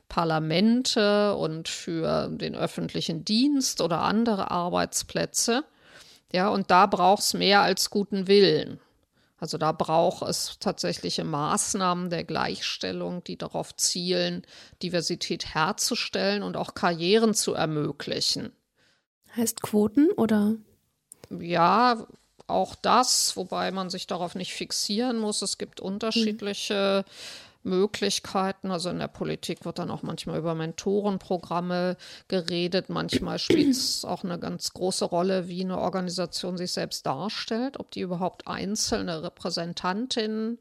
Parlamente 0.08 1.34
und 1.36 1.68
für 1.68 2.28
den 2.28 2.54
öffentlichen 2.54 3.24
Dienst 3.24 3.80
oder 3.80 4.00
andere 4.00 4.50
Arbeitsplätze. 4.50 5.64
Ja, 6.32 6.48
und 6.48 6.70
da 6.70 6.86
braucht 6.86 7.22
es 7.22 7.34
mehr 7.34 7.62
als 7.62 7.90
guten 7.90 8.26
Willen. 8.26 8.80
Also 9.38 9.58
da 9.58 9.72
braucht 9.72 10.22
es 10.28 10.58
tatsächliche 10.58 11.24
Maßnahmen 11.24 12.08
der 12.08 12.24
Gleichstellung, 12.24 13.22
die 13.24 13.36
darauf 13.36 13.76
zielen, 13.76 14.46
Diversität 14.82 15.54
herzustellen 15.54 16.42
und 16.42 16.56
auch 16.56 16.74
Karrieren 16.74 17.34
zu 17.34 17.52
ermöglichen. 17.52 18.52
Heißt 19.36 19.62
Quoten 19.62 20.10
oder? 20.12 20.54
Ja, 21.28 22.06
auch 22.46 22.74
das, 22.74 23.36
wobei 23.36 23.70
man 23.70 23.90
sich 23.90 24.06
darauf 24.06 24.34
nicht 24.34 24.52
fixieren 24.52 25.18
muss. 25.18 25.42
Es 25.42 25.58
gibt 25.58 25.80
unterschiedliche 25.80 27.04
Möglichkeiten. 27.64 28.70
Also 28.70 28.90
in 28.90 28.98
der 28.98 29.08
Politik 29.08 29.64
wird 29.64 29.78
dann 29.78 29.90
auch 29.90 30.02
manchmal 30.02 30.38
über 30.38 30.54
Mentorenprogramme 30.54 31.96
geredet. 32.28 32.88
Manchmal 32.88 33.38
spielt 33.38 33.70
es 33.70 34.04
auch 34.04 34.24
eine 34.24 34.38
ganz 34.38 34.72
große 34.72 35.04
Rolle, 35.04 35.48
wie 35.48 35.64
eine 35.64 35.78
Organisation 35.78 36.56
sich 36.56 36.72
selbst 36.72 37.06
darstellt, 37.06 37.80
ob 37.80 37.90
die 37.90 38.00
überhaupt 38.00 38.46
einzelne 38.46 39.22
Repräsentantinnen 39.22 40.58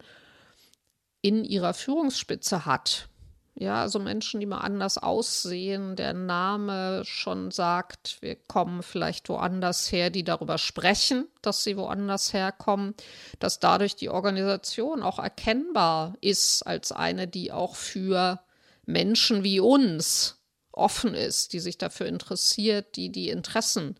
in 1.21 1.43
ihrer 1.43 1.73
Führungsspitze 1.73 2.65
hat. 2.65 3.09
Ja, 3.55 3.81
also 3.81 3.99
Menschen, 3.99 4.39
die 4.39 4.47
mal 4.47 4.61
anders 4.61 4.97
aussehen, 4.97 5.95
der 5.95 6.13
Name 6.13 7.03
schon 7.05 7.51
sagt, 7.51 8.17
wir 8.21 8.35
kommen 8.35 8.81
vielleicht 8.81 9.29
woanders 9.29 9.91
her, 9.91 10.09
die 10.09 10.23
darüber 10.23 10.57
sprechen, 10.57 11.27
dass 11.43 11.63
sie 11.63 11.77
woanders 11.77 12.33
herkommen, 12.33 12.95
dass 13.37 13.59
dadurch 13.59 13.95
die 13.95 14.09
Organisation 14.09 15.03
auch 15.03 15.19
erkennbar 15.19 16.15
ist 16.19 16.63
als 16.63 16.91
eine, 16.91 17.27
die 17.27 17.51
auch 17.51 17.75
für 17.75 18.39
Menschen 18.87 19.43
wie 19.43 19.59
uns 19.59 20.41
offen 20.71 21.13
ist, 21.13 21.53
die 21.53 21.59
sich 21.59 21.77
dafür 21.77 22.07
interessiert, 22.07 22.95
die 22.95 23.11
die 23.11 23.29
Interessen 23.29 23.97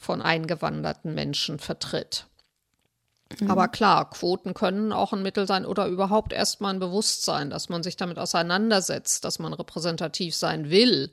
von 0.00 0.22
eingewanderten 0.22 1.14
Menschen 1.14 1.58
vertritt. 1.58 2.26
Mhm. 3.40 3.50
Aber 3.50 3.68
klar, 3.68 4.10
Quoten 4.10 4.54
können 4.54 4.92
auch 4.92 5.12
ein 5.12 5.22
Mittel 5.22 5.46
sein 5.46 5.66
oder 5.66 5.86
überhaupt 5.86 6.32
erstmal 6.32 6.74
ein 6.74 6.80
Bewusstsein, 6.80 7.50
dass 7.50 7.68
man 7.68 7.82
sich 7.82 7.96
damit 7.96 8.18
auseinandersetzt, 8.18 9.24
dass 9.24 9.38
man 9.38 9.52
repräsentativ 9.52 10.34
sein 10.34 10.70
will. 10.70 11.10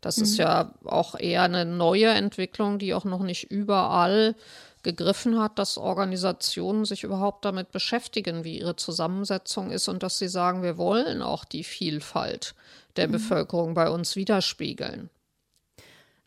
Das 0.00 0.16
mhm. 0.16 0.22
ist 0.24 0.36
ja 0.36 0.74
auch 0.84 1.18
eher 1.18 1.42
eine 1.42 1.64
neue 1.64 2.08
Entwicklung, 2.08 2.78
die 2.78 2.94
auch 2.94 3.04
noch 3.04 3.22
nicht 3.22 3.50
überall 3.50 4.34
gegriffen 4.82 5.40
hat, 5.40 5.58
dass 5.58 5.78
Organisationen 5.78 6.84
sich 6.84 7.04
überhaupt 7.04 7.44
damit 7.44 7.70
beschäftigen, 7.70 8.42
wie 8.44 8.58
ihre 8.58 8.76
Zusammensetzung 8.76 9.70
ist 9.70 9.88
und 9.88 10.02
dass 10.02 10.18
sie 10.18 10.28
sagen, 10.28 10.62
wir 10.62 10.76
wollen 10.76 11.22
auch 11.22 11.44
die 11.44 11.64
Vielfalt 11.64 12.54
der 12.96 13.08
mhm. 13.08 13.12
Bevölkerung 13.12 13.74
bei 13.74 13.88
uns 13.88 14.16
widerspiegeln. 14.16 15.08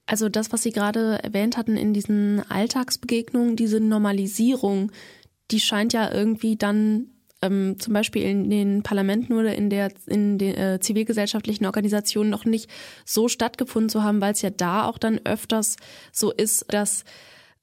Also 0.05 0.29
das, 0.29 0.51
was 0.51 0.63
Sie 0.63 0.71
gerade 0.71 1.23
erwähnt 1.23 1.57
hatten 1.57 1.77
in 1.77 1.93
diesen 1.93 2.43
Alltagsbegegnungen, 2.49 3.55
diese 3.55 3.79
Normalisierung, 3.79 4.91
die 5.51 5.59
scheint 5.59 5.93
ja 5.93 6.11
irgendwie 6.11 6.55
dann 6.55 7.07
ähm, 7.41 7.79
zum 7.79 7.93
Beispiel 7.93 8.23
in 8.23 8.49
den 8.49 8.83
Parlamenten 8.83 9.33
oder 9.33 9.55
in 9.55 9.69
der 9.69 9.91
in 10.05 10.37
den 10.37 10.55
äh, 10.55 10.79
zivilgesellschaftlichen 10.79 11.65
Organisationen 11.65 12.29
noch 12.29 12.45
nicht 12.45 12.69
so 13.03 13.27
stattgefunden 13.27 13.89
zu 13.89 14.03
haben, 14.03 14.21
weil 14.21 14.33
es 14.33 14.41
ja 14.41 14.51
da 14.51 14.85
auch 14.85 14.97
dann 14.97 15.19
öfters 15.23 15.77
so 16.11 16.31
ist, 16.31 16.65
dass 16.71 17.03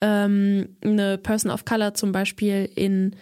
ähm, 0.00 0.76
eine 0.82 1.18
Person 1.18 1.50
of 1.50 1.64
Color 1.64 1.94
zum 1.94 2.12
Beispiel 2.12 2.68
in 2.74 3.16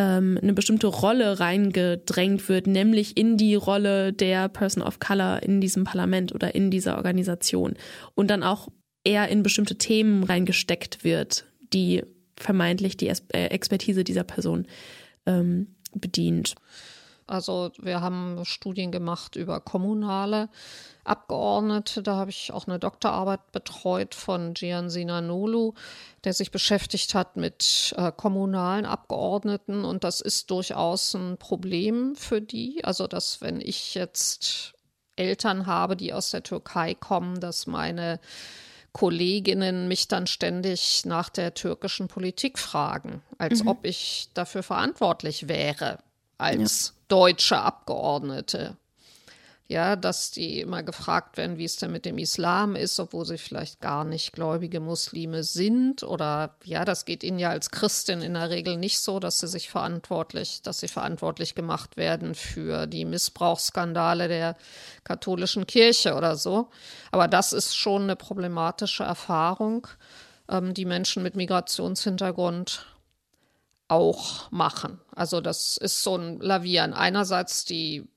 ähm, 0.00 0.38
eine 0.42 0.54
bestimmte 0.54 0.86
Rolle 0.86 1.40
reingedrängt 1.40 2.48
wird, 2.48 2.66
nämlich 2.66 3.18
in 3.18 3.36
die 3.36 3.54
Rolle 3.54 4.14
der 4.14 4.48
Person 4.48 4.82
of 4.82 4.98
Color 4.98 5.42
in 5.42 5.60
diesem 5.60 5.84
Parlament 5.84 6.34
oder 6.34 6.54
in 6.54 6.70
dieser 6.70 6.96
Organisation 6.96 7.74
und 8.14 8.28
dann 8.30 8.42
auch 8.42 8.68
eher 9.04 9.28
in 9.28 9.42
bestimmte 9.42 9.76
Themen 9.76 10.24
reingesteckt 10.24 11.04
wird, 11.04 11.44
die 11.74 12.02
vermeintlich 12.38 12.96
die 12.96 13.08
äh, 13.08 13.48
Expertise 13.48 14.02
dieser 14.02 14.24
Person 14.24 14.66
ähm, 15.26 15.76
bedient. 15.94 16.54
Also 17.26 17.70
wir 17.78 18.00
haben 18.00 18.40
Studien 18.44 18.92
gemacht 18.92 19.36
über 19.36 19.60
kommunale 19.60 20.48
Abgeordnete. 21.10 22.02
Da 22.02 22.16
habe 22.16 22.30
ich 22.30 22.52
auch 22.52 22.66
eine 22.66 22.78
Doktorarbeit 22.78 23.52
betreut 23.52 24.14
von 24.14 24.54
Gian 24.54 24.88
Sinanolu, 24.88 25.74
der 26.24 26.32
sich 26.32 26.50
beschäftigt 26.50 27.14
hat 27.14 27.36
mit 27.36 27.94
äh, 27.96 28.12
kommunalen 28.16 28.86
Abgeordneten. 28.86 29.84
Und 29.84 30.04
das 30.04 30.20
ist 30.20 30.50
durchaus 30.50 31.14
ein 31.14 31.36
Problem 31.36 32.14
für 32.16 32.40
die. 32.40 32.84
Also, 32.84 33.06
dass 33.06 33.40
wenn 33.40 33.60
ich 33.60 33.94
jetzt 33.94 34.74
Eltern 35.16 35.66
habe, 35.66 35.96
die 35.96 36.12
aus 36.12 36.30
der 36.30 36.42
Türkei 36.42 36.94
kommen, 36.94 37.40
dass 37.40 37.66
meine 37.66 38.20
Kolleginnen 38.92 39.88
mich 39.88 40.08
dann 40.08 40.26
ständig 40.26 41.04
nach 41.04 41.28
der 41.28 41.54
türkischen 41.54 42.08
Politik 42.08 42.58
fragen, 42.58 43.22
als 43.38 43.62
mhm. 43.62 43.68
ob 43.68 43.84
ich 43.84 44.28
dafür 44.34 44.62
verantwortlich 44.62 45.48
wäre 45.48 45.98
als 46.38 46.86
ja. 46.88 46.92
deutsche 47.08 47.60
Abgeordnete. 47.60 48.76
Ja, 49.70 49.94
dass 49.94 50.32
die 50.32 50.58
immer 50.58 50.82
gefragt 50.82 51.36
werden, 51.36 51.56
wie 51.56 51.64
es 51.64 51.76
denn 51.76 51.92
mit 51.92 52.04
dem 52.04 52.18
Islam 52.18 52.74
ist, 52.74 52.98
obwohl 52.98 53.24
sie 53.24 53.38
vielleicht 53.38 53.80
gar 53.80 54.02
nicht 54.02 54.32
gläubige 54.32 54.80
Muslime 54.80 55.44
sind. 55.44 56.02
Oder 56.02 56.56
ja, 56.64 56.84
das 56.84 57.04
geht 57.04 57.22
ihnen 57.22 57.38
ja 57.38 57.50
als 57.50 57.70
Christin 57.70 58.20
in 58.20 58.34
der 58.34 58.50
Regel 58.50 58.76
nicht 58.76 58.98
so, 58.98 59.20
dass 59.20 59.38
sie 59.38 59.46
sich 59.46 59.70
verantwortlich, 59.70 60.62
dass 60.62 60.80
sie 60.80 60.88
verantwortlich 60.88 61.54
gemacht 61.54 61.96
werden 61.96 62.34
für 62.34 62.88
die 62.88 63.04
Missbrauchsskandale 63.04 64.26
der 64.26 64.56
katholischen 65.04 65.68
Kirche 65.68 66.16
oder 66.16 66.34
so. 66.34 66.68
Aber 67.12 67.28
das 67.28 67.52
ist 67.52 67.76
schon 67.76 68.02
eine 68.02 68.16
problematische 68.16 69.04
Erfahrung, 69.04 69.86
ähm, 70.48 70.74
die 70.74 70.84
Menschen 70.84 71.22
mit 71.22 71.36
Migrationshintergrund 71.36 72.86
auch 73.86 74.50
machen. 74.50 75.00
Also 75.14 75.40
das 75.40 75.76
ist 75.76 76.02
so 76.02 76.16
ein 76.16 76.40
Lavieren. 76.40 76.92
Einerseits 76.92 77.64
die 77.64 78.08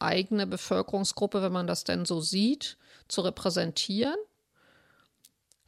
eigene 0.00 0.46
Bevölkerungsgruppe, 0.46 1.42
wenn 1.42 1.52
man 1.52 1.66
das 1.66 1.84
denn 1.84 2.04
so 2.04 2.20
sieht, 2.20 2.76
zu 3.08 3.20
repräsentieren, 3.22 4.16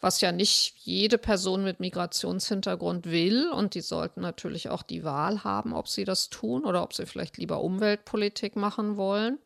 was 0.01 0.21
ja 0.21 0.33
nicht 0.33 0.75
jede 0.79 1.19
Person 1.19 1.65
mit 1.65 1.81
Migrationshintergrund 1.81 3.07
will. 3.07 3.51
Und 3.51 3.75
die 3.75 3.81
sollten 3.81 4.21
natürlich 4.21 4.69
auch 4.69 4.83
die 4.83 5.05
Wahl 5.05 5.45
haben, 5.45 5.73
ob 5.73 5.89
sie 5.89 6.05
das 6.05 6.29
tun 6.29 6.65
oder 6.65 6.83
ob 6.83 6.93
sie 6.95 7.07
vielleicht 7.07 7.39
lieber 7.39 7.63
Umweltpolitik 7.63 8.57
machen 8.57 8.97
wollen. 8.97 9.39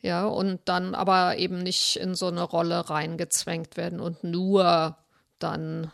Ja, 0.00 0.26
und 0.26 0.60
dann 0.64 0.94
aber 0.94 1.38
eben 1.38 1.58
nicht 1.62 1.96
in 1.96 2.14
so 2.14 2.26
eine 2.26 2.42
Rolle 2.42 2.88
reingezwängt 2.88 3.76
werden 3.76 4.00
und 4.00 4.22
nur 4.22 4.96
dann 5.40 5.90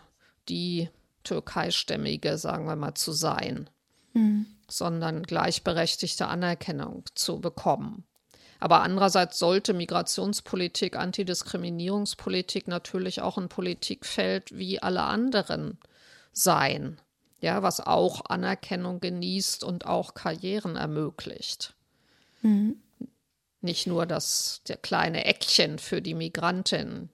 die 0.49 0.91
türkeistämmige, 1.23 2.37
sagen 2.37 2.67
wir 2.67 2.77
mal, 2.77 2.95
zu 2.95 3.13
sein, 3.13 3.71
mhm. 4.13 4.47
Sondern 4.69 5.23
gleichberechtigte 5.23 6.27
Anerkennung 6.27 7.05
zu 7.15 7.41
bekommen. 7.41 8.05
Aber 8.61 8.83
andererseits 8.83 9.39
sollte 9.39 9.75
Migrationspolitik, 9.75 10.97
Antidiskriminierungspolitik 10.97 12.69
natürlich 12.69 13.21
auch 13.21 13.37
ein 13.37 13.49
Politikfeld 13.49 14.57
wie 14.57 14.81
alle 14.81 15.03
anderen 15.03 15.79
sein, 16.33 17.01
ja, 17.41 17.63
was 17.63 17.81
auch 17.81 18.25
Anerkennung 18.27 19.01
genießt 19.01 19.65
und 19.65 19.87
auch 19.87 20.15
Karrieren 20.15 20.77
ermöglicht. 20.77 21.75
Mhm. 22.43 22.81
Nicht 23.61 23.87
nur 23.87 24.07
das 24.07 24.63
der 24.67 24.77
kleine 24.77 25.25
Eckchen 25.25 25.79
für 25.79 26.01
die 26.01 26.15
Migrantin. 26.15 27.11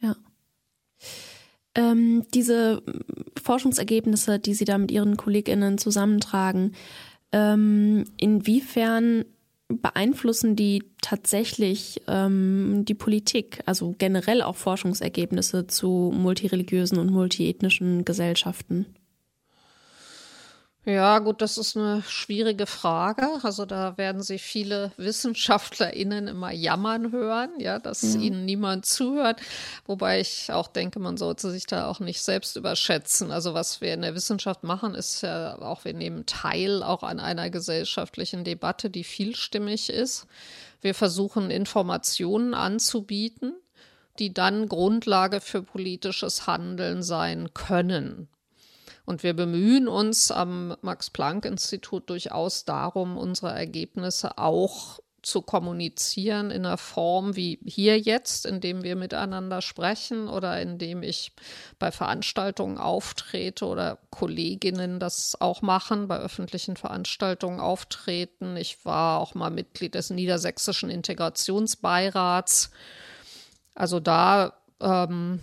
Ja 0.00 0.16
ähm, 1.74 2.24
diese 2.34 2.82
Forschungsergebnisse, 3.42 4.38
die 4.38 4.54
Sie 4.54 4.64
da 4.64 4.78
mit 4.78 4.90
Ihren 4.90 5.16
KollegInnen 5.16 5.78
zusammentragen, 5.78 6.72
ähm, 7.32 8.04
inwiefern 8.16 9.24
beeinflussen 9.68 10.54
die 10.54 10.84
tatsächlich 11.00 12.02
ähm, 12.06 12.84
die 12.86 12.94
Politik, 12.94 13.62
also 13.64 13.94
generell 13.96 14.42
auch 14.42 14.56
Forschungsergebnisse 14.56 15.66
zu 15.66 16.12
multireligiösen 16.14 16.98
und 16.98 17.10
multiethnischen 17.10 18.04
Gesellschaften? 18.04 18.86
Ja, 20.84 21.20
gut, 21.20 21.40
das 21.42 21.58
ist 21.58 21.76
eine 21.76 22.02
schwierige 22.08 22.66
Frage. 22.66 23.28
Also 23.44 23.66
da 23.66 23.96
werden 23.98 24.20
Sie 24.20 24.40
viele 24.40 24.90
WissenschaftlerInnen 24.96 26.26
immer 26.26 26.50
jammern 26.50 27.12
hören, 27.12 27.50
ja, 27.58 27.78
dass 27.78 28.02
ja. 28.02 28.20
ihnen 28.20 28.44
niemand 28.44 28.84
zuhört. 28.84 29.40
Wobei 29.86 30.18
ich 30.18 30.50
auch 30.50 30.66
denke, 30.66 30.98
man 30.98 31.16
sollte 31.16 31.52
sich 31.52 31.66
da 31.66 31.86
auch 31.86 32.00
nicht 32.00 32.20
selbst 32.20 32.56
überschätzen. 32.56 33.30
Also 33.30 33.54
was 33.54 33.80
wir 33.80 33.94
in 33.94 34.02
der 34.02 34.16
Wissenschaft 34.16 34.64
machen, 34.64 34.96
ist 34.96 35.20
ja 35.22 35.56
auch, 35.62 35.84
wir 35.84 35.94
nehmen 35.94 36.26
teil 36.26 36.82
auch 36.82 37.04
an 37.04 37.20
einer 37.20 37.48
gesellschaftlichen 37.48 38.42
Debatte, 38.42 38.90
die 38.90 39.04
vielstimmig 39.04 39.88
ist. 39.88 40.26
Wir 40.80 40.96
versuchen 40.96 41.52
Informationen 41.52 42.54
anzubieten, 42.54 43.54
die 44.18 44.34
dann 44.34 44.68
Grundlage 44.68 45.40
für 45.40 45.62
politisches 45.62 46.48
Handeln 46.48 47.04
sein 47.04 47.54
können. 47.54 48.28
Und 49.04 49.22
wir 49.22 49.34
bemühen 49.34 49.88
uns 49.88 50.30
am 50.30 50.76
Max-Planck-Institut 50.80 52.08
durchaus 52.08 52.64
darum, 52.64 53.18
unsere 53.18 53.52
Ergebnisse 53.52 54.38
auch 54.38 55.00
zu 55.22 55.40
kommunizieren 55.40 56.50
in 56.50 56.66
einer 56.66 56.76
Form 56.76 57.36
wie 57.36 57.60
hier 57.64 57.98
jetzt, 57.98 58.44
indem 58.44 58.82
wir 58.82 58.96
miteinander 58.96 59.62
sprechen 59.62 60.28
oder 60.28 60.60
indem 60.60 61.02
ich 61.02 61.32
bei 61.78 61.92
Veranstaltungen 61.92 62.76
auftrete 62.76 63.66
oder 63.66 63.98
Kolleginnen 64.10 64.98
das 64.98 65.40
auch 65.40 65.62
machen, 65.62 66.08
bei 66.08 66.18
öffentlichen 66.18 66.76
Veranstaltungen 66.76 67.60
auftreten. 67.60 68.56
Ich 68.56 68.84
war 68.84 69.20
auch 69.20 69.34
mal 69.34 69.50
Mitglied 69.50 69.94
des 69.94 70.10
Niedersächsischen 70.10 70.90
Integrationsbeirats. 70.90 72.70
Also 73.74 74.00
da 74.00 74.54
ähm, 74.80 75.40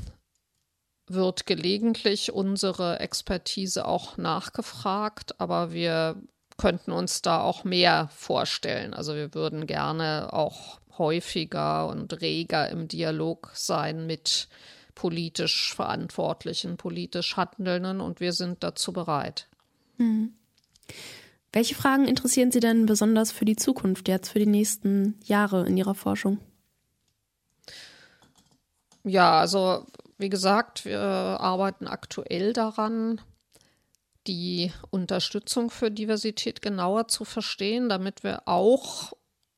wird 1.10 1.46
gelegentlich 1.46 2.32
unsere 2.32 3.00
Expertise 3.00 3.86
auch 3.86 4.18
nachgefragt, 4.18 5.40
aber 5.40 5.72
wir 5.72 6.22
könnten 6.58 6.92
uns 6.92 7.22
da 7.22 7.42
auch 7.42 7.64
mehr 7.64 8.10
vorstellen. 8.16 8.94
Also 8.94 9.16
wir 9.16 9.34
würden 9.34 9.66
gerne 9.66 10.34
auch 10.34 10.80
häufiger 10.98 11.88
und 11.88 12.22
reger 12.22 12.70
im 12.70 12.88
Dialog 12.88 13.52
sein 13.54 14.06
mit 14.06 14.50
politisch 14.94 15.74
Verantwortlichen, 15.74 16.78
politisch 16.78 17.38
Handelnden 17.38 18.02
und 18.02 18.20
wir 18.20 18.34
sind 18.34 18.64
dazu 18.64 18.92
bereit. 18.92 19.48
Mhm. 19.98 20.34
Welche 21.52 21.74
Fragen 21.74 22.06
interessieren 22.06 22.52
Sie 22.52 22.60
denn 22.60 22.86
besonders 22.86 23.32
für 23.32 23.46
die 23.46 23.56
Zukunft, 23.56 24.08
jetzt 24.08 24.30
für 24.30 24.40
die 24.40 24.46
nächsten 24.46 25.18
Jahre 25.24 25.66
in 25.66 25.78
Ihrer 25.78 25.96
Forschung? 25.96 26.40
Ja, 29.04 29.40
also 29.40 29.86
wie 30.20 30.30
gesagt, 30.30 30.86
wir 30.86 31.00
arbeiten 31.00 31.88
aktuell 31.88 32.54
daran, 32.54 33.22
die 34.28 34.72
Unterstützung 34.92 35.72
für 35.72 35.90
Diversität 35.90 36.62
genauer 36.62 37.08
zu 37.08 37.26
verstehen, 37.26 37.90
damit 37.90 38.24
wir 38.24 38.48
auch 38.48 39.14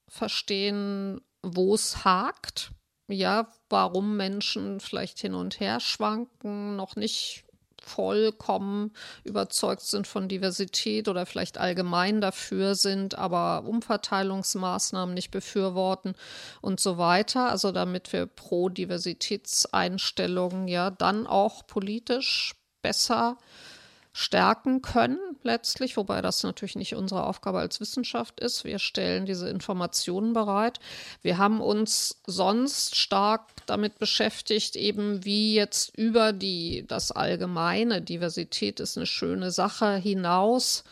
verstehen, 0.07 1.19
wo 1.41 1.73
es 1.73 2.05
hakt. 2.05 2.71
Ja, 3.07 3.47
warum 3.69 4.15
Menschen 4.15 4.79
vielleicht 4.79 5.19
hin 5.19 5.33
und 5.33 5.59
her 5.59 5.79
schwanken, 5.79 6.75
noch 6.75 6.95
nicht 6.95 7.43
vollkommen 7.81 8.91
überzeugt 9.23 9.81
sind 9.81 10.07
von 10.07 10.27
Diversität 10.27 11.07
oder 11.07 11.25
vielleicht 11.25 11.57
allgemein 11.57 12.21
dafür 12.21 12.75
sind, 12.75 13.17
aber 13.17 13.63
Umverteilungsmaßnahmen 13.67 15.13
nicht 15.13 15.31
befürworten 15.31 16.15
und 16.61 16.79
so 16.79 16.97
weiter. 16.97 17.49
Also 17.49 17.71
damit 17.71 18.13
wir 18.13 18.25
pro 18.25 18.69
Diversitätseinstellungen 18.69 20.67
ja 20.67 20.91
dann 20.91 21.27
auch 21.27 21.65
politisch 21.67 22.55
besser 22.81 23.37
stärken 24.13 24.81
können 24.81 25.19
letztlich, 25.43 25.95
wobei 25.95 26.21
das 26.21 26.43
natürlich 26.43 26.75
nicht 26.75 26.95
unsere 26.95 27.25
Aufgabe 27.25 27.59
als 27.59 27.79
Wissenschaft 27.79 28.39
ist. 28.39 28.65
Wir 28.65 28.77
stellen 28.77 29.25
diese 29.25 29.49
Informationen 29.49 30.33
bereit. 30.33 30.79
Wir 31.21 31.37
haben 31.37 31.61
uns 31.61 32.21
sonst 32.27 32.95
stark 32.95 33.47
damit 33.65 33.99
beschäftigt, 33.99 34.75
eben 34.75 35.23
wie 35.23 35.55
jetzt 35.55 35.97
über 35.97 36.33
die 36.33 36.85
das 36.87 37.11
allgemeine 37.11 38.01
Diversität 38.01 38.79
ist 38.79 38.97
eine 38.97 39.05
schöne 39.05 39.51
Sache 39.51 39.95
hinaus 39.95 40.83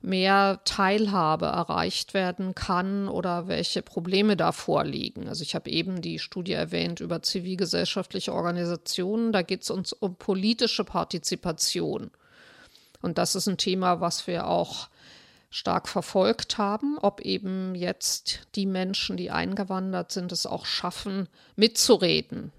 mehr 0.00 0.60
Teilhabe 0.64 1.46
erreicht 1.46 2.14
werden 2.14 2.54
kann 2.54 3.08
oder 3.08 3.48
welche 3.48 3.82
Probleme 3.82 4.36
da 4.36 4.52
vorliegen. 4.52 5.28
Also 5.28 5.42
ich 5.42 5.56
habe 5.56 5.70
eben 5.70 6.00
die 6.00 6.20
Studie 6.20 6.52
erwähnt 6.52 7.00
über 7.00 7.20
zivilgesellschaftliche 7.22 8.32
Organisationen. 8.32 9.32
Da 9.32 9.42
geht 9.42 9.62
es 9.62 9.70
uns 9.70 9.92
um 9.92 10.14
politische 10.14 10.84
Partizipation. 10.84 12.12
Und 13.00 13.18
das 13.18 13.34
ist 13.34 13.46
ein 13.46 13.58
Thema, 13.58 14.00
was 14.00 14.26
wir 14.26 14.46
auch 14.46 14.88
stark 15.50 15.88
verfolgt 15.88 16.58
haben, 16.58 16.98
ob 16.98 17.20
eben 17.20 17.74
jetzt 17.74 18.40
die 18.54 18.66
Menschen, 18.66 19.16
die 19.16 19.30
eingewandert 19.30 20.12
sind, 20.12 20.32
es 20.32 20.46
auch 20.46 20.66
schaffen, 20.66 21.28
mitzureden 21.56 22.52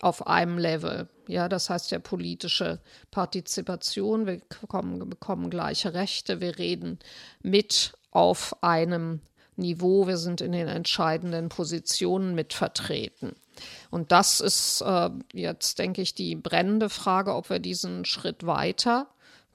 auf 0.00 0.26
einem 0.26 0.58
Level. 0.58 1.08
Ja, 1.26 1.48
das 1.48 1.70
heißt 1.70 1.90
ja 1.90 1.98
politische 1.98 2.80
Partizipation. 3.10 4.26
Wir 4.26 4.40
bekommen, 4.60 5.08
bekommen 5.08 5.50
gleiche 5.50 5.94
Rechte. 5.94 6.40
Wir 6.40 6.58
reden 6.58 6.98
mit 7.42 7.94
auf 8.10 8.62
einem 8.62 9.20
Niveau. 9.56 10.06
Wir 10.06 10.18
sind 10.18 10.40
in 10.40 10.52
den 10.52 10.68
entscheidenden 10.68 11.48
Positionen 11.48 12.34
mitvertreten. 12.34 13.34
Und 13.90 14.12
das 14.12 14.40
ist 14.40 14.82
äh, 14.82 15.10
jetzt, 15.32 15.78
denke 15.78 16.02
ich, 16.02 16.14
die 16.14 16.36
brennende 16.36 16.90
Frage, 16.90 17.34
ob 17.34 17.48
wir 17.48 17.58
diesen 17.58 18.04
Schritt 18.04 18.46
weiter 18.46 19.08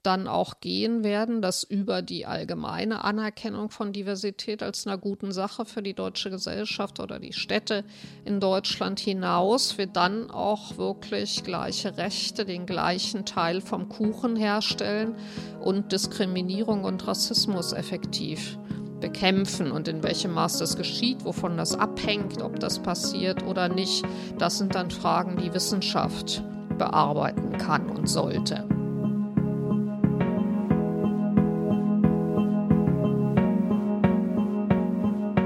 dann 0.03 0.27
auch 0.27 0.59
gehen 0.59 1.03
werden, 1.03 1.41
dass 1.41 1.63
über 1.63 2.01
die 2.01 2.25
allgemeine 2.25 3.03
Anerkennung 3.03 3.69
von 3.69 3.93
Diversität 3.93 4.63
als 4.63 4.87
einer 4.87 4.97
guten 4.97 5.31
Sache 5.31 5.65
für 5.65 5.83
die 5.83 5.93
deutsche 5.93 6.29
Gesellschaft 6.29 6.99
oder 6.99 7.19
die 7.19 7.33
Städte 7.33 7.83
in 8.25 8.39
Deutschland 8.39 8.99
hinaus 8.99 9.77
wir 9.77 9.87
dann 9.87 10.31
auch 10.31 10.77
wirklich 10.77 11.43
gleiche 11.43 11.97
Rechte, 11.97 12.45
den 12.45 12.65
gleichen 12.65 13.25
Teil 13.25 13.61
vom 13.61 13.89
Kuchen 13.89 14.35
herstellen 14.35 15.15
und 15.61 15.91
Diskriminierung 15.91 16.83
und 16.83 17.07
Rassismus 17.07 17.73
effektiv 17.73 18.57
bekämpfen 18.99 19.71
und 19.71 19.87
in 19.87 20.03
welchem 20.03 20.33
Maß 20.33 20.59
das 20.59 20.77
geschieht, 20.77 21.25
wovon 21.25 21.57
das 21.57 21.75
abhängt, 21.75 22.41
ob 22.41 22.59
das 22.59 22.79
passiert 22.79 23.43
oder 23.43 23.67
nicht, 23.67 24.05
das 24.37 24.59
sind 24.59 24.75
dann 24.75 24.91
Fragen, 24.91 25.37
die 25.37 25.53
Wissenschaft 25.53 26.43
bearbeiten 26.77 27.57
kann 27.57 27.89
und 27.89 28.07
sollte. 28.07 28.80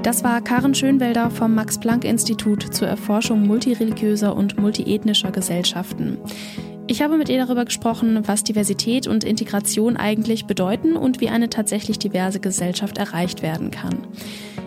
Das 0.06 0.24
war 0.24 0.40
Karen 0.40 0.76
Schönwelder 0.76 1.32
vom 1.32 1.56
Max-Planck-Institut 1.56 2.76
zur 2.76 2.88
Erforschung 2.88 3.48
multireligiöser 3.48 4.36
und 4.36 4.56
multiethnischer 4.60 5.32
Gesellschaften. 5.32 6.20
Ich 6.86 7.02
habe 7.02 7.18
mit 7.18 7.28
ihr 7.28 7.44
darüber 7.44 7.66
gesprochen, 7.66 8.22
was 8.28 8.44
Diversität 8.44 9.08
und 9.08 9.24
Integration 9.24 9.98
eigentlich 9.98 10.46
bedeuten 10.46 10.96
und 10.96 11.22
wie 11.22 11.30
eine 11.30 11.50
tatsächlich 11.50 11.98
diverse 11.98 12.40
Gesellschaft 12.40 13.00
erreicht 13.00 13.42
werden 13.42 13.72
kann. 13.72 13.98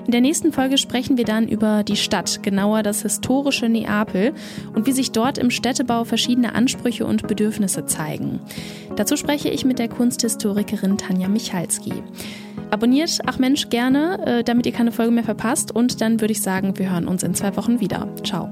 In 0.09 0.13
der 0.13 0.23
nächsten 0.23 0.53
Folge 0.53 0.79
sprechen 0.79 1.19
wir 1.19 1.27
dann 1.27 1.47
über 1.49 1.85
die 1.85 1.95
Stadt, 1.95 2.43
genauer 2.43 2.83
das 2.83 3.03
historische 3.03 3.69
Neapel 3.69 4.33
und 4.75 4.87
wie 4.87 4.93
sich 4.93 5.13
dort 5.13 5.37
im 5.37 5.51
Städtebau 5.51 6.05
verschiedene 6.05 6.55
Ansprüche 6.55 7.05
und 7.05 7.29
Bedürfnisse 7.29 7.85
zeigen. 7.85 8.41
Dazu 8.97 9.19
spreche 9.19 9.51
ich 9.51 9.67
mit 9.67 9.79
der 9.79 9.91
Kunsthistorikerin 9.91 10.97
Tanja 10.97 11.29
Michalski. 11.29 11.93
Abonniert 12.71 13.19
Ach 13.27 13.39
Mensch 13.39 13.69
gerne, 13.69 14.19
äh, 14.25 14.45
damit 14.45 14.65
ihr 14.65 14.73
keine 14.73 14.93
Folge 14.93 15.13
mehr 15.13 15.25
verpasst. 15.25 15.77
Und 15.77 16.01
dann 16.01 16.23
würde 16.23 16.33
ich 16.33 16.41
sagen, 16.41 16.79
wir 16.79 16.91
hören 16.91 17.07
uns 17.07 17.23
in 17.23 17.35
zwei 17.35 17.55
Wochen 17.57 17.81
wieder. 17.81 18.09
Ciao. 18.25 18.49